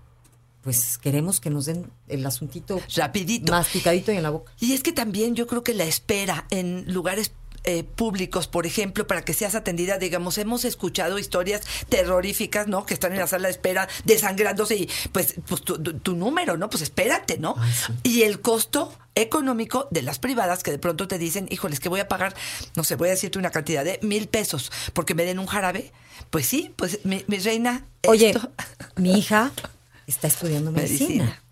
pues 0.63 0.99
queremos 0.99 1.41
que 1.41 1.51
nos 1.51 1.67
den 1.67 1.91
el 2.09 2.25
asuntito 2.27 2.81
Rapidito. 2.97 3.53
masticadito 3.53 4.13
y 4.13 4.17
en 4.17 4.23
la 4.23 4.31
boca. 4.31 4.53
Y 4.61 4.73
es 4.73 4.83
que 4.83 4.93
también 4.93 5.35
yo 5.35 5.47
creo 5.47 5.63
que 5.65 5.75
la 5.75 5.85
espera 5.85 6.47
en 6.51 6.85
lugares 6.93 7.33
eh, 7.65 7.85
públicos, 7.85 8.47
por 8.49 8.65
ejemplo, 8.65 9.07
para 9.07 9.23
que 9.23 9.35
seas 9.35 9.55
atendida, 9.55 9.99
digamos, 9.99 10.39
hemos 10.39 10.65
escuchado 10.65 11.19
historias 11.19 11.61
terroríficas, 11.91 12.69
¿no? 12.69 12.87
Que 12.87 12.95
están 12.95 13.13
en 13.13 13.19
la 13.19 13.27
sala 13.27 13.49
de 13.49 13.53
espera 13.53 13.87
desangrándose 14.05 14.77
y 14.77 14.89
pues, 15.13 15.35
pues 15.47 15.61
tu, 15.63 15.79
tu- 15.83 15.99
tu 15.99 16.17
número, 16.17 16.57
¿no? 16.57 16.71
Pues 16.71 16.83
espérate, 16.83 17.37
¿no? 17.39 17.57
Ay, 17.59 17.71
sí. 17.73 17.93
Y 18.03 18.23
el 18.23 18.41
costo 18.41 18.95
económico 19.15 19.89
de 19.91 20.01
las 20.01 20.19
privadas 20.19 20.63
que 20.63 20.71
de 20.71 20.79
pronto 20.79 21.07
te 21.07 21.19
dicen, 21.19 21.49
híjoles, 21.51 21.81
que 21.81 21.91
voy 21.91 22.01
a 22.01 22.09
pagar, 22.09 22.35
no 22.77 22.85
sé, 22.85 22.97
voy 22.97 23.09
a 23.09 23.11
decirte 23.13 23.39
una 23.39 23.51
cantidad 23.51 23.85
de 23.85 23.99
mil 24.03 24.27
pesos 24.29 24.73
porque 24.95 25.15
me 25.15 25.25
den 25.27 25.39
un 25.39 25.47
jarabe. 25.47 25.93
Pues 26.31 26.47
sí, 26.47 26.73
pues 26.77 27.01
mi, 27.05 27.25
mi 27.27 27.39
reina. 27.41 27.85
Oye, 28.07 28.31
esto- 28.31 28.51
mi 28.97 29.19
hija 29.19 29.53
está 30.11 30.27
estudiando 30.29 30.71
medicina. 30.73 31.25
Medicina. 31.25 31.43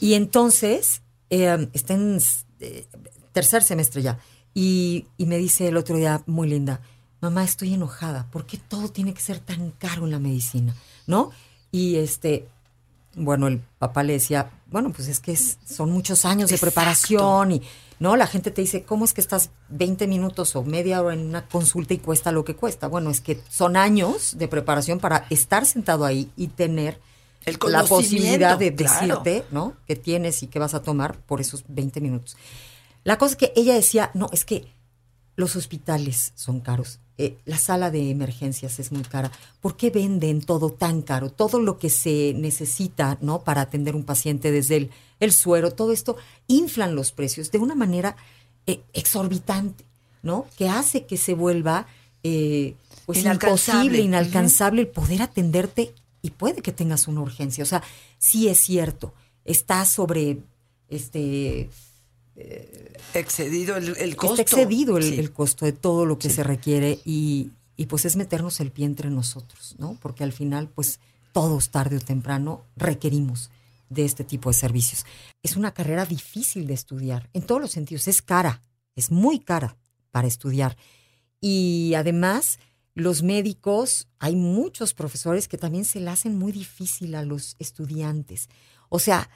Y 0.00 0.14
entonces 0.14 1.02
eh, 1.30 1.68
está 1.72 1.94
en 1.94 2.18
eh, 2.60 2.86
tercer 3.32 3.62
semestre 3.62 4.02
ya. 4.02 4.18
Y, 4.54 5.06
y 5.18 5.26
me 5.26 5.36
dice 5.38 5.68
el 5.68 5.76
otro 5.76 5.96
día, 5.96 6.22
muy 6.26 6.48
linda, 6.48 6.80
mamá, 7.20 7.42
estoy 7.44 7.74
enojada. 7.74 8.26
¿Por 8.30 8.46
qué 8.46 8.56
todo 8.58 8.88
tiene 8.88 9.12
que 9.14 9.20
ser 9.20 9.38
tan 9.40 9.70
caro 9.72 10.04
en 10.04 10.12
la 10.12 10.18
medicina? 10.18 10.74
¿No? 11.06 11.30
Y 11.72 11.96
este, 11.96 12.46
bueno, 13.16 13.48
el 13.48 13.60
papá 13.78 14.02
le 14.02 14.12
decía, 14.14 14.50
bueno, 14.70 14.92
pues 14.92 15.08
es 15.08 15.20
que 15.20 15.32
es- 15.32 15.58
son 15.66 15.90
muchos 15.90 16.24
años 16.24 16.50
de 16.50 16.56
Exacto. 16.56 16.72
preparación 16.72 17.52
y, 17.52 17.62
¿no? 17.98 18.14
La 18.16 18.26
gente 18.28 18.50
te 18.50 18.60
dice, 18.60 18.82
¿cómo 18.84 19.04
es 19.04 19.12
que 19.12 19.20
estás 19.20 19.50
20 19.70 20.06
minutos 20.06 20.54
o 20.56 20.62
media 20.62 21.00
hora 21.02 21.14
en 21.14 21.26
una 21.26 21.46
consulta 21.48 21.94
y 21.94 21.98
cuesta 21.98 22.30
lo 22.30 22.44
que 22.44 22.54
cuesta? 22.54 22.86
Bueno, 22.88 23.10
es 23.10 23.20
que 23.20 23.40
son 23.48 23.76
años 23.76 24.36
de 24.38 24.46
preparación 24.48 25.00
para 25.00 25.26
estar 25.30 25.66
sentado 25.66 26.04
ahí 26.04 26.30
y 26.36 26.48
tener 26.48 27.00
El 27.46 27.58
la 27.68 27.84
posibilidad 27.84 28.58
de 28.58 28.74
claro. 28.74 29.20
decirte, 29.22 29.44
¿no? 29.50 29.74
Que 29.86 29.96
tienes 29.96 30.42
y 30.42 30.46
que 30.46 30.58
vas 30.58 30.74
a 30.74 30.82
tomar 30.82 31.18
por 31.20 31.40
esos 31.40 31.64
20 31.68 32.00
minutos. 32.00 32.36
La 33.04 33.18
cosa 33.18 33.32
es 33.32 33.36
que 33.36 33.52
ella 33.54 33.74
decía, 33.74 34.10
no, 34.14 34.28
es 34.32 34.44
que 34.44 34.66
los 35.36 35.56
hospitales 35.56 36.32
son 36.36 36.60
caros. 36.60 37.00
eh, 37.16 37.36
la 37.44 37.58
sala 37.58 37.90
de 37.90 38.10
emergencias 38.10 38.78
es 38.80 38.90
muy 38.90 39.02
cara. 39.02 39.30
¿Por 39.60 39.76
qué 39.76 39.90
venden 39.90 40.40
todo 40.40 40.70
tan 40.70 41.02
caro? 41.02 41.30
Todo 41.30 41.60
lo 41.60 41.78
que 41.78 41.90
se 41.90 42.34
necesita, 42.36 43.18
¿no? 43.20 43.42
Para 43.44 43.60
atender 43.60 43.94
un 43.94 44.04
paciente, 44.04 44.50
desde 44.50 44.76
el, 44.76 44.90
el 45.20 45.32
suero, 45.32 45.70
todo 45.70 45.92
esto, 45.92 46.16
inflan 46.48 46.96
los 46.96 47.12
precios 47.12 47.50
de 47.50 47.58
una 47.58 47.74
manera 47.74 48.16
eh, 48.66 48.80
exorbitante, 48.94 49.84
¿no? 50.22 50.46
Que 50.56 50.68
hace 50.68 51.04
que 51.04 51.16
se 51.16 51.34
vuelva 51.34 51.86
eh, 52.24 52.74
pues 53.06 53.24
imposible, 53.24 53.98
inalcanzable 53.98 54.80
el 54.80 54.88
poder 54.88 55.22
atenderte 55.22 55.94
y 56.24 56.30
puede 56.30 56.62
que 56.62 56.72
tengas 56.72 57.06
una 57.06 57.20
urgencia. 57.20 57.62
O 57.62 57.66
sea, 57.66 57.82
sí 58.18 58.48
es 58.48 58.58
cierto, 58.58 59.12
está 59.44 59.84
sobre 59.84 60.38
este 60.88 61.68
excedido 63.12 63.76
el, 63.76 63.96
el 63.96 64.16
costo. 64.16 64.40
Está 64.40 64.42
excedido 64.42 64.96
el, 64.96 65.02
Sí. 65.04 65.18
el 65.18 65.32
costo 65.32 65.64
de 65.66 65.72
todo 65.72 66.06
lo 66.06 66.18
que 66.18 66.30
se 66.30 66.42
requiere 66.42 66.98
y, 67.04 67.50
y 67.76 67.86
pues 67.86 68.04
es 68.06 68.16
meternos 68.16 68.58
el 68.60 68.70
pie 68.70 68.86
entre 68.86 69.10
nosotros, 69.10 69.76
¿no? 69.78 69.98
Porque 70.00 70.24
al 70.24 70.32
final, 70.32 70.68
pues 70.68 70.98
todos 71.32 71.70
tarde 71.70 71.96
o 71.96 72.00
temprano 72.00 72.64
requerimos 72.76 73.50
de 73.90 74.04
este 74.04 74.24
tipo 74.24 74.48
de 74.50 74.54
servicios. 74.54 75.04
Es 75.42 75.56
una 75.56 75.74
carrera 75.74 76.06
difícil 76.06 76.66
de 76.66 76.74
estudiar, 76.74 77.28
en 77.34 77.42
todos 77.42 77.60
los 77.60 77.70
sentidos, 77.70 78.08
es 78.08 78.22
cara, 78.22 78.62
es 78.96 79.10
muy 79.10 79.40
cara 79.40 79.76
para 80.10 80.26
estudiar. 80.26 80.76
Y 81.40 81.92
además, 81.96 82.58
los 82.94 83.22
médicos, 83.22 84.08
hay 84.18 84.36
muchos 84.36 84.94
profesores 84.94 85.48
que 85.48 85.58
también 85.58 85.84
se 85.84 86.00
le 86.00 86.10
hacen 86.10 86.38
muy 86.38 86.52
difícil 86.52 87.14
a 87.16 87.24
los 87.24 87.56
estudiantes. 87.58 88.48
O 88.88 89.00
sea, 89.00 89.28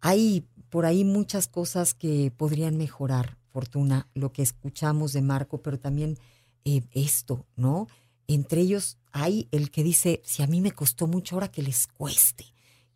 hay 0.00 0.46
por 0.68 0.84
ahí 0.84 1.04
muchas 1.04 1.48
cosas 1.48 1.94
que 1.94 2.30
podrían 2.36 2.76
mejorar, 2.76 3.38
Fortuna, 3.50 4.08
lo 4.14 4.32
que 4.32 4.42
escuchamos 4.42 5.12
de 5.12 5.22
Marco, 5.22 5.62
pero 5.62 5.78
también 5.78 6.18
eh, 6.64 6.82
esto, 6.92 7.46
¿no? 7.56 7.86
Entre 8.26 8.60
ellos 8.60 8.98
hay 9.12 9.48
el 9.50 9.70
que 9.70 9.82
dice, 9.82 10.20
si 10.24 10.42
a 10.42 10.46
mí 10.46 10.60
me 10.60 10.72
costó 10.72 11.06
mucho, 11.06 11.36
ahora 11.36 11.50
que 11.50 11.62
les 11.62 11.86
cueste. 11.86 12.46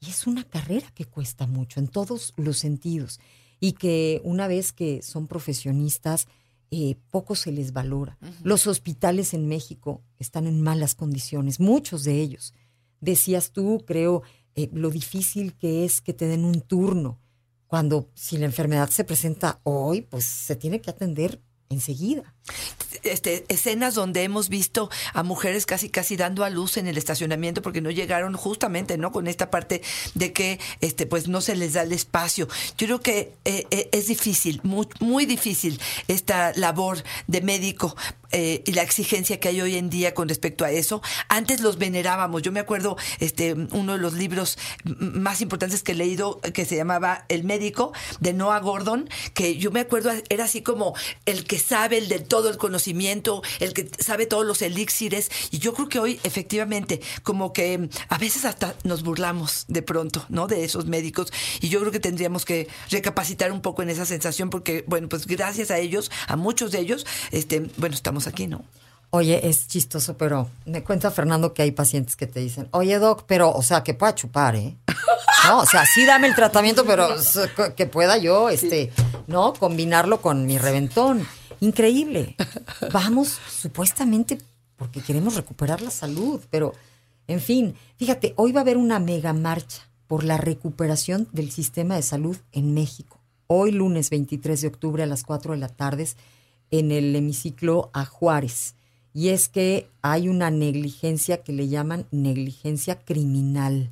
Y 0.01 0.11
es 0.11 0.27
una 0.27 0.45
carrera 0.45 0.91
que 0.95 1.05
cuesta 1.07 1.47
mucho 1.47 1.81
en 1.81 1.89
todos 1.89 2.35
los 2.37 2.59
sentidos. 2.59 3.21
Y 3.61 3.73
que 3.73 4.21
una 4.25 4.47
vez 4.47 4.73
que 4.73 5.03
son 5.03 5.27
profesionistas, 5.27 6.27
eh, 6.71 6.97
poco 7.11 7.35
se 7.35 7.53
les 7.53 7.73
valora. 7.73 8.19
Los 8.43 8.67
hospitales 8.67 9.35
en 9.35 9.49
México 9.49 10.03
están 10.19 10.47
en 10.47 10.61
malas 10.61 10.95
condiciones, 10.95 11.61
muchos 11.61 12.05
de 12.05 12.21
ellos. 12.21 12.55
Decías 13.01 13.53
tú, 13.53 13.85
creo, 13.87 14.23
eh, 14.55 14.69
lo 14.73 14.91
difícil 14.91 15.57
que 15.57 15.85
es 15.85 16.01
que 16.01 16.13
te 16.13 16.27
den 16.27 16.45
un 16.45 16.61
turno 16.61 17.21
cuando 17.67 18.11
si 18.15 18.39
la 18.39 18.47
enfermedad 18.47 18.89
se 18.89 19.05
presenta 19.05 19.61
hoy, 19.63 20.01
pues 20.03 20.25
se 20.25 20.57
tiene 20.57 20.81
que 20.81 20.91
atender 20.91 21.41
enseguida. 21.71 22.35
Este, 23.03 23.45
escenas 23.49 23.95
donde 23.95 24.23
hemos 24.23 24.49
visto 24.49 24.91
a 25.13 25.23
mujeres 25.23 25.67
casi 25.67 25.91
casi 25.91 26.17
dando 26.17 26.45
a 26.45 26.51
luz 26.51 26.79
en 26.79 26.87
el 26.87 26.97
estacionamiento 26.97 27.63
porque 27.63 27.81
no 27.81 27.91
llegaron 27.91 28.35
justamente 28.35 28.97
no 28.97 29.13
con 29.13 29.27
esta 29.27 29.51
parte 29.51 29.83
de 30.15 30.33
que 30.33 30.59
este 30.81 31.07
pues 31.07 31.29
no 31.29 31.41
se 31.41 31.57
les 31.57 31.75
da 31.75 31.83
el 31.83 31.93
espacio. 31.93 32.49
Yo 32.77 32.87
creo 32.87 33.01
que 33.01 33.33
eh, 33.45 33.67
eh, 33.71 33.89
es 33.93 34.07
difícil 34.07 34.61
muy, 34.63 34.89
muy 35.01 35.27
difícil 35.27 35.81
esta 36.09 36.53
labor 36.55 37.03
de 37.27 37.41
médico 37.43 37.95
eh, 38.31 38.63
y 38.67 38.73
la 38.73 38.83
exigencia 38.83 39.41
que 39.41 39.49
hay 39.49 39.61
hoy 39.61 39.77
en 39.77 39.89
día 39.89 40.15
con 40.15 40.29
respecto 40.29 40.65
a 40.65 40.71
eso. 40.71 41.01
Antes 41.29 41.61
los 41.61 41.79
venerábamos. 41.79 42.43
Yo 42.43 42.53
me 42.53 42.61
acuerdo 42.61 42.97
este 43.21 43.55
uno 43.55 43.93
de 43.93 43.99
los 43.99 44.15
libros 44.15 44.59
más 44.85 45.41
importantes 45.41 45.83
que 45.83 45.93
he 45.93 45.95
leído 45.95 46.41
que 46.41 46.65
se 46.65 46.77
llamaba 46.77 47.25
El 47.29 47.45
médico 47.45 47.93
de 48.21 48.33
Noah 48.33 48.61
Gordon, 48.61 49.09
que 49.35 49.57
yo 49.57 49.71
me 49.71 49.81
acuerdo 49.81 50.11
era 50.29 50.45
así 50.45 50.63
como 50.63 50.95
el 51.27 51.45
que 51.45 51.59
sabe 51.59 51.99
el 51.99 52.09
de 52.09 52.21
todo 52.21 52.51
el 52.51 52.59
conocimiento, 52.59 53.43
el 53.61 53.73
que 53.73 53.91
sabe 53.99 54.27
todos 54.27 54.45
los 54.45 54.63
elixires 54.63 55.31
y 55.51 55.59
yo 55.59 55.73
creo 55.73 55.89
que 55.89 55.99
hoy 55.99 56.21
efectivamente 56.25 57.01
como 57.23 57.53
que 57.53 57.89
a 58.09 58.19
veces 58.19 58.45
hasta 58.45 58.75
nos 58.85 59.03
burlamos 59.03 59.65
de 59.69 59.83
pronto, 59.83 60.25
¿no? 60.29 60.47
De 60.47 60.65
esos 60.65 60.87
médicos 60.87 61.33
y 61.61 61.69
yo 61.69 61.81
creo 61.81 61.93
que 61.93 62.01
tendríamos 62.01 62.45
que 62.45 62.69
recapacitar 62.91 63.53
un 63.53 63.63
poco 63.63 63.83
en 63.83 63.91
esa 63.91 64.05
sensación 64.05 64.51
porque 64.51 64.85
bueno, 64.87 65.09
pues 65.09 65.27
gracias 65.27 65.71
a 65.71 65.79
ellos, 65.79 66.11
a 66.27 66.37
muchos 66.37 66.73
de 66.73 66.81
ellos, 66.81 67.07
este, 67.31 67.71
bueno, 67.77 67.95
estamos 67.95 68.18
aquí, 68.27 68.47
¿no? 68.47 68.65
Oye, 69.11 69.49
es 69.49 69.69
chistoso, 69.69 70.19
pero 70.19 70.51
me 70.67 70.85
cuenta 70.85 71.11
Fernando 71.11 71.55
que 71.55 71.63
hay 71.63 71.71
pacientes 71.71 72.15
que 72.15 72.27
te 72.27 72.41
dicen, 72.41 72.69
oye, 72.73 72.99
doc, 72.99 73.25
pero, 73.27 73.51
o 73.53 73.63
sea, 73.63 73.83
que 73.83 73.95
pueda 73.95 74.15
chupar, 74.15 74.55
¿eh? 74.57 74.77
No, 75.47 75.61
o 75.61 75.67
sea, 75.67 75.87
sí 75.87 76.05
dame 76.05 76.27
el 76.27 76.35
tratamiento, 76.35 76.85
pero 76.85 77.09
que 77.75 77.87
pueda 77.87 78.19
yo, 78.19 78.51
este, 78.51 78.93
¿no? 79.27 79.55
Combinarlo 79.55 80.21
con 80.21 80.45
mi 80.45 80.59
reventón. 80.59 81.27
Increíble. 81.61 82.37
Vamos, 82.93 83.39
supuestamente, 83.49 84.39
porque 84.77 85.01
queremos 85.01 85.37
recuperar 85.37 85.81
la 85.81 85.91
salud, 85.91 86.41
pero, 86.51 86.75
en 87.29 87.41
fin, 87.41 87.75
fíjate, 87.97 88.35
hoy 88.37 88.53
va 88.53 88.61
a 88.61 88.63
haber 88.63 88.77
una 88.77 88.99
mega 88.99 89.33
marcha 89.33 89.89
por 90.07 90.23
la 90.25 90.37
recuperación 90.37 91.29
del 91.33 91.51
sistema 91.51 91.97
de 91.97 92.03
salud 92.03 92.37
en 92.53 92.75
México. 92.75 93.19
Hoy, 93.47 93.71
lunes 93.71 94.11
23 94.11 94.61
de 94.61 94.69
octubre 94.69 95.03
a 95.03 95.07
las 95.07 95.25
4 95.25 95.53
de 95.53 95.59
la 95.59 95.69
tarde, 95.69 96.09
en 96.71 96.91
el 96.93 97.15
hemiciclo 97.15 97.91
a 97.93 98.05
Juárez. 98.05 98.75
Y 99.13 99.29
es 99.29 99.49
que 99.49 99.91
hay 100.03 100.29
una 100.29 100.51
negligencia 100.51 101.43
que 101.43 101.53
le 101.53 101.69
llaman 101.69 102.07
negligencia 102.11 102.99
criminal. 102.99 103.91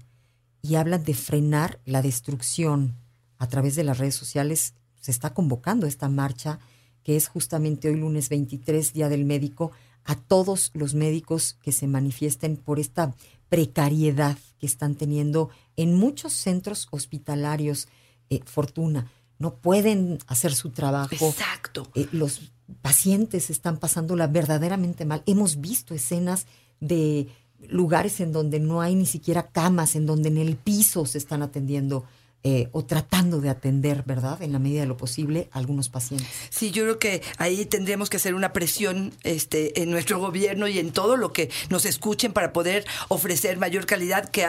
Y 0.62 0.74
hablan 0.74 1.04
de 1.04 1.14
frenar 1.14 1.80
la 1.84 2.02
destrucción. 2.02 2.96
A 3.38 3.48
través 3.48 3.76
de 3.76 3.84
las 3.84 3.98
redes 3.98 4.14
sociales 4.14 4.74
se 5.00 5.10
está 5.10 5.32
convocando 5.34 5.86
esta 5.86 6.08
marcha, 6.08 6.58
que 7.02 7.16
es 7.16 7.28
justamente 7.28 7.88
hoy 7.88 7.96
lunes 7.96 8.28
23, 8.28 8.92
Día 8.92 9.08
del 9.08 9.24
Médico, 9.24 9.70
a 10.04 10.16
todos 10.16 10.70
los 10.74 10.94
médicos 10.94 11.56
que 11.62 11.72
se 11.72 11.86
manifiesten 11.86 12.56
por 12.56 12.78
esta 12.78 13.14
precariedad 13.48 14.38
que 14.58 14.66
están 14.66 14.94
teniendo 14.94 15.50
en 15.76 15.94
muchos 15.94 16.32
centros 16.32 16.88
hospitalarios. 16.90 17.88
Eh, 18.30 18.40
fortuna, 18.44 19.10
no 19.38 19.56
pueden 19.56 20.18
hacer 20.26 20.54
su 20.54 20.70
trabajo. 20.70 21.28
Exacto. 21.28 21.88
Eh, 21.94 22.08
los 22.12 22.40
pacientes 22.82 23.50
están 23.50 23.78
pasándola 23.78 24.26
verdaderamente 24.26 25.04
mal. 25.04 25.22
Hemos 25.26 25.60
visto 25.60 25.94
escenas 25.94 26.46
de 26.80 27.28
lugares 27.68 28.20
en 28.20 28.32
donde 28.32 28.60
no 28.60 28.80
hay 28.80 28.94
ni 28.94 29.06
siquiera 29.06 29.48
camas, 29.48 29.96
en 29.96 30.06
donde 30.06 30.28
en 30.28 30.38
el 30.38 30.56
piso 30.56 31.06
se 31.06 31.18
están 31.18 31.42
atendiendo 31.42 32.04
eh, 32.48 32.68
o 32.70 32.84
tratando 32.84 33.40
de 33.40 33.50
atender, 33.50 34.04
¿verdad? 34.06 34.40
En 34.40 34.52
la 34.52 34.60
medida 34.60 34.82
de 34.82 34.86
lo 34.86 34.96
posible, 34.96 35.48
a 35.50 35.58
algunos 35.58 35.88
pacientes. 35.88 36.28
Sí, 36.48 36.70
yo 36.70 36.84
creo 36.84 36.98
que 37.00 37.22
ahí 37.38 37.64
tendríamos 37.64 38.08
que 38.08 38.18
hacer 38.18 38.36
una 38.36 38.52
presión 38.52 39.12
este, 39.24 39.82
en 39.82 39.90
nuestro 39.90 40.20
gobierno 40.20 40.68
y 40.68 40.78
en 40.78 40.92
todo 40.92 41.16
lo 41.16 41.32
que 41.32 41.50
nos 41.70 41.84
escuchen 41.86 42.32
para 42.32 42.52
poder 42.52 42.84
ofrecer 43.08 43.58
mayor 43.58 43.86
calidad, 43.86 44.28
que 44.28 44.46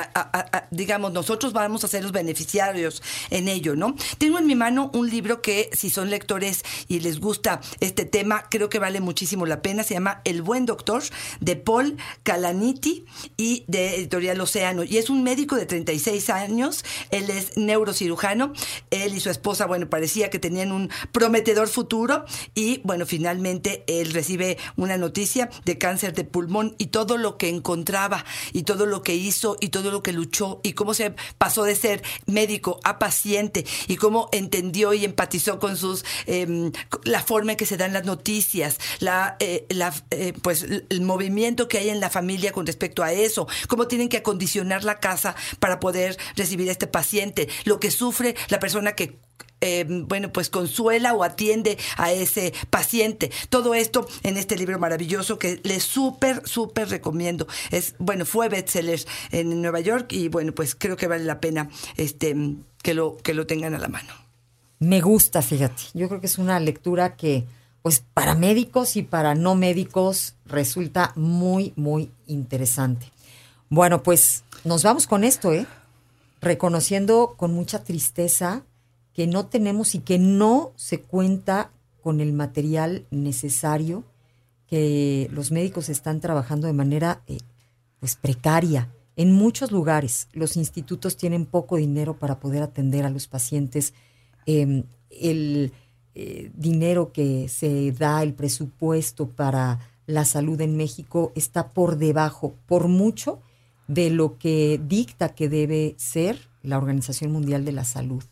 digamos, 0.69 1.11
nosotros 1.11 1.53
vamos 1.53 1.83
a 1.83 1.87
ser 1.87 2.03
los 2.03 2.11
beneficiarios 2.11 3.01
en 3.31 3.47
ello, 3.47 3.75
¿no? 3.75 3.95
Tengo 4.19 4.37
en 4.37 4.45
mi 4.45 4.53
mano 4.53 4.91
un 4.93 5.09
libro 5.09 5.41
que, 5.41 5.71
si 5.73 5.89
son 5.89 6.11
lectores 6.11 6.63
y 6.87 6.99
les 6.99 7.19
gusta 7.19 7.61
este 7.79 8.05
tema, 8.05 8.45
creo 8.51 8.69
que 8.69 8.77
vale 8.77 9.01
muchísimo 9.01 9.47
la 9.47 9.63
pena. 9.63 9.83
Se 9.83 9.95
llama 9.95 10.21
El 10.23 10.43
Buen 10.43 10.67
Doctor, 10.67 11.01
de 11.39 11.55
Paul 11.55 11.97
Calaniti 12.21 13.05
y 13.37 13.65
de 13.67 13.95
Editorial 13.95 14.39
Océano. 14.39 14.83
Y 14.83 14.97
es 14.97 15.09
un 15.09 15.23
médico 15.23 15.55
de 15.55 15.65
36 15.65 16.29
años, 16.29 16.85
él 17.09 17.31
es 17.31 17.57
neuro 17.57 17.76
cirujano, 17.93 18.53
Él 18.89 19.15
y 19.15 19.19
su 19.19 19.29
esposa, 19.29 19.65
bueno, 19.65 19.89
parecía 19.89 20.29
que 20.29 20.39
tenían 20.39 20.71
un 20.71 20.89
prometedor 21.11 21.67
futuro 21.67 22.25
y, 22.55 22.81
bueno, 22.83 23.05
finalmente 23.05 23.83
él 23.87 24.13
recibe 24.13 24.57
una 24.75 24.97
noticia 24.97 25.49
de 25.65 25.77
cáncer 25.77 26.13
de 26.13 26.23
pulmón 26.23 26.75
y 26.77 26.87
todo 26.87 27.17
lo 27.17 27.37
que 27.37 27.49
encontraba 27.49 28.25
y 28.53 28.63
todo 28.63 28.85
lo 28.85 29.03
que 29.03 29.15
hizo 29.15 29.57
y 29.59 29.69
todo 29.69 29.91
lo 29.91 30.03
que 30.03 30.13
luchó 30.13 30.59
y 30.63 30.73
cómo 30.73 30.93
se 30.93 31.13
pasó 31.37 31.63
de 31.63 31.75
ser 31.75 32.03
médico 32.25 32.79
a 32.83 32.99
paciente 32.99 33.65
y 33.87 33.95
cómo 33.95 34.29
entendió 34.31 34.93
y 34.93 35.05
empatizó 35.05 35.59
con 35.59 35.77
sus, 35.77 36.03
em, 36.25 36.71
la 37.03 37.21
forma 37.21 37.53
en 37.53 37.57
que 37.57 37.65
se 37.65 37.77
dan 37.77 37.93
las 37.93 38.05
noticias, 38.05 38.77
la, 38.99 39.37
eh, 39.39 39.67
eh, 40.11 40.33
pues 40.41 40.65
el 40.89 41.01
movimiento 41.01 41.67
que 41.67 41.77
hay 41.77 41.89
en 41.89 41.99
la 41.99 42.09
familia 42.09 42.51
con 42.51 42.65
respecto 42.65 43.03
a 43.03 43.11
eso, 43.11 43.47
cómo 43.67 43.87
tienen 43.87 44.09
que 44.09 44.17
acondicionar 44.17 44.83
la 44.83 44.99
casa 44.99 45.35
para 45.59 45.79
poder 45.79 46.17
recibir 46.35 46.69
a 46.69 46.71
este 46.71 46.87
paciente, 46.87 47.47
lo 47.67 47.79
que 47.79 47.91
sufre 47.91 48.35
la 48.49 48.59
persona 48.59 48.93
que 48.93 49.19
eh, 49.59 49.85
bueno, 49.87 50.31
pues 50.31 50.49
consuela 50.49 51.13
o 51.15 51.23
atiende 51.23 51.77
a 51.97 52.11
ese 52.11 52.53
paciente. 52.69 53.31
Todo 53.49 53.73
esto 53.73 54.07
en 54.23 54.37
este 54.37 54.55
libro 54.55 54.77
maravilloso 54.77 55.39
que 55.39 55.59
les 55.63 55.83
súper, 55.83 56.47
súper 56.47 56.89
recomiendo. 56.89 57.47
Es, 57.71 57.95
bueno, 57.97 58.25
fue 58.25 58.49
bestseller 58.49 59.03
en 59.31 59.61
Nueva 59.61 59.79
York 59.79 60.13
y 60.13 60.29
bueno, 60.29 60.53
pues 60.53 60.75
creo 60.75 60.95
que 60.95 61.07
vale 61.07 61.23
la 61.23 61.39
pena 61.39 61.69
este, 61.97 62.35
que, 62.83 62.93
lo, 62.93 63.17
que 63.17 63.33
lo 63.33 63.47
tengan 63.47 63.73
a 63.73 63.79
la 63.79 63.87
mano. 63.87 64.13
Me 64.79 65.01
gusta, 65.01 65.41
fíjate. 65.41 65.83
Yo 65.95 66.07
creo 66.07 66.21
que 66.21 66.27
es 66.27 66.37
una 66.37 66.59
lectura 66.59 67.15
que, 67.15 67.45
pues 67.81 68.03
para 68.13 68.35
médicos 68.35 68.95
y 68.95 69.01
para 69.01 69.33
no 69.33 69.55
médicos, 69.55 70.35
resulta 70.45 71.13
muy, 71.15 71.73
muy 71.75 72.11
interesante. 72.27 73.11
Bueno, 73.69 74.03
pues 74.03 74.43
nos 74.63 74.83
vamos 74.83 75.07
con 75.07 75.23
esto, 75.23 75.51
¿eh? 75.51 75.65
Reconociendo 76.47 77.35
con 77.37 77.53
mucha 77.53 77.83
tristeza 77.83 78.63
que 79.13 79.27
no 79.27 79.47
tenemos 79.47 79.95
y 79.95 79.99
que 79.99 80.17
no 80.17 80.71
se 80.75 81.01
cuenta 81.01 81.71
con 82.01 82.21
el 82.21 82.33
material 82.33 83.05
necesario 83.11 84.03
que 84.67 85.29
los 85.31 85.51
médicos 85.51 85.89
están 85.89 86.19
trabajando 86.19 86.67
de 86.67 86.73
manera 86.73 87.21
eh, 87.27 87.37
pues 87.99 88.15
precaria 88.15 88.89
en 89.15 89.33
muchos 89.33 89.71
lugares. 89.71 90.27
Los 90.33 90.57
institutos 90.57 91.17
tienen 91.17 91.45
poco 91.45 91.77
dinero 91.77 92.17
para 92.17 92.39
poder 92.39 92.63
atender 92.63 93.05
a 93.05 93.09
los 93.09 93.27
pacientes. 93.27 93.93
Em, 94.45 94.83
el 95.09 95.71
eh, 96.15 96.51
dinero 96.55 97.11
que 97.11 97.49
se 97.49 97.91
da, 97.91 98.23
el 98.23 98.33
presupuesto 98.33 99.27
para 99.27 99.79
la 100.05 100.25
salud 100.25 100.59
en 100.61 100.77
México 100.77 101.31
está 101.35 101.69
por 101.69 101.97
debajo, 101.97 102.55
por 102.67 102.87
mucho, 102.87 103.39
de 103.87 104.09
lo 104.09 104.37
que 104.37 104.79
dicta 104.85 105.29
que 105.29 105.49
debe 105.49 105.95
ser 105.97 106.39
la 106.61 106.77
Organización 106.77 107.31
Mundial 107.31 107.65
de 107.65 107.71
la 107.71 107.85
Salud. 107.85 108.23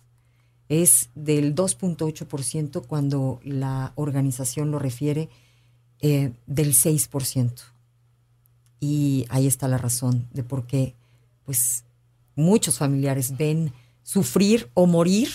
Es 0.67 1.09
del 1.15 1.55
2.8% 1.55 2.85
cuando 2.85 3.39
la 3.43 3.93
organización 3.95 4.71
lo 4.71 4.79
refiere 4.79 5.29
eh, 6.01 6.33
del 6.47 6.73
6%. 6.73 7.51
Y 8.79 9.25
ahí 9.29 9.47
está 9.47 9.67
la 9.67 9.77
razón 9.77 10.27
de 10.33 10.43
por 10.43 10.67
qué 10.67 10.95
pues, 11.45 11.85
muchos 12.35 12.77
familiares 12.77 13.37
ven 13.37 13.71
sufrir 14.03 14.69
o 14.73 14.85
morir 14.85 15.29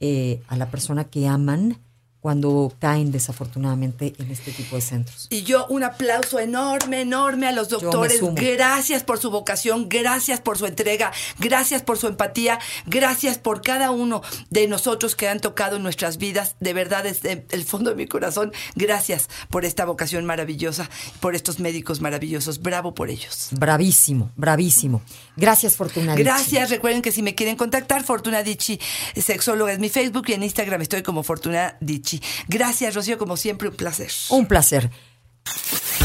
eh, 0.00 0.42
a 0.48 0.56
la 0.56 0.70
persona 0.70 1.04
que 1.04 1.26
aman 1.26 1.78
cuando 2.24 2.72
caen 2.78 3.12
desafortunadamente 3.12 4.14
en 4.16 4.30
este 4.30 4.50
tipo 4.50 4.76
de 4.76 4.80
centros. 4.80 5.26
Y 5.28 5.42
yo 5.42 5.66
un 5.66 5.84
aplauso 5.84 6.38
enorme, 6.38 7.02
enorme 7.02 7.48
a 7.48 7.52
los 7.52 7.68
doctores. 7.68 8.18
Gracias 8.32 9.02
por 9.02 9.18
su 9.18 9.30
vocación, 9.30 9.90
gracias 9.90 10.40
por 10.40 10.56
su 10.56 10.64
entrega, 10.64 11.12
gracias 11.38 11.82
por 11.82 11.98
su 11.98 12.06
empatía, 12.06 12.58
gracias 12.86 13.36
por 13.36 13.60
cada 13.60 13.90
uno 13.90 14.22
de 14.48 14.66
nosotros 14.68 15.16
que 15.16 15.28
han 15.28 15.38
tocado 15.38 15.78
nuestras 15.78 16.16
vidas. 16.16 16.56
De 16.60 16.72
verdad, 16.72 17.04
desde 17.04 17.44
el 17.50 17.64
fondo 17.64 17.90
de 17.90 17.96
mi 17.96 18.06
corazón, 18.06 18.54
gracias 18.74 19.28
por 19.50 19.66
esta 19.66 19.84
vocación 19.84 20.24
maravillosa, 20.24 20.88
por 21.20 21.34
estos 21.34 21.60
médicos 21.60 22.00
maravillosos. 22.00 22.62
Bravo 22.62 22.94
por 22.94 23.10
ellos. 23.10 23.48
Bravísimo, 23.50 24.30
bravísimo. 24.34 25.02
Gracias, 25.36 25.76
Fortuna. 25.76 26.14
Gracias, 26.14 26.70
recuerden 26.70 27.02
que 27.02 27.12
si 27.12 27.22
me 27.22 27.34
quieren 27.34 27.56
contactar, 27.56 28.04
Fortuna 28.04 28.42
Dichi, 28.42 28.78
sexóloga 29.16 29.72
es 29.72 29.78
mi 29.78 29.88
Facebook 29.88 30.24
y 30.28 30.34
en 30.34 30.42
Instagram 30.42 30.80
estoy 30.82 31.02
como 31.02 31.22
Fortuna 31.22 31.76
Dichi. 31.80 32.22
Gracias, 32.48 32.94
Rocío, 32.94 33.18
como 33.18 33.36
siempre, 33.36 33.68
un 33.68 33.76
placer. 33.76 34.10
Un 34.30 34.46
placer. 34.46 34.90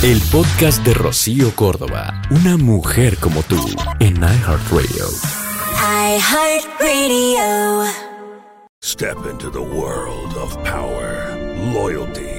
El 0.03 0.21
podcast 0.31 0.83
de 0.83 0.93
Rocío 0.93 1.55
Córdoba. 1.55 2.21
Una 2.31 2.57
mujer 2.57 3.17
como 3.17 3.43
tú. 3.43 3.57
En 3.99 4.15
iHeartRadio. 4.17 5.07
iHeartRadio. 6.79 7.85
Step 8.81 9.17
into 9.29 9.49
the 9.49 9.59
world 9.59 10.37
of 10.37 10.55
power, 10.63 11.35
loyalty, 11.73 12.38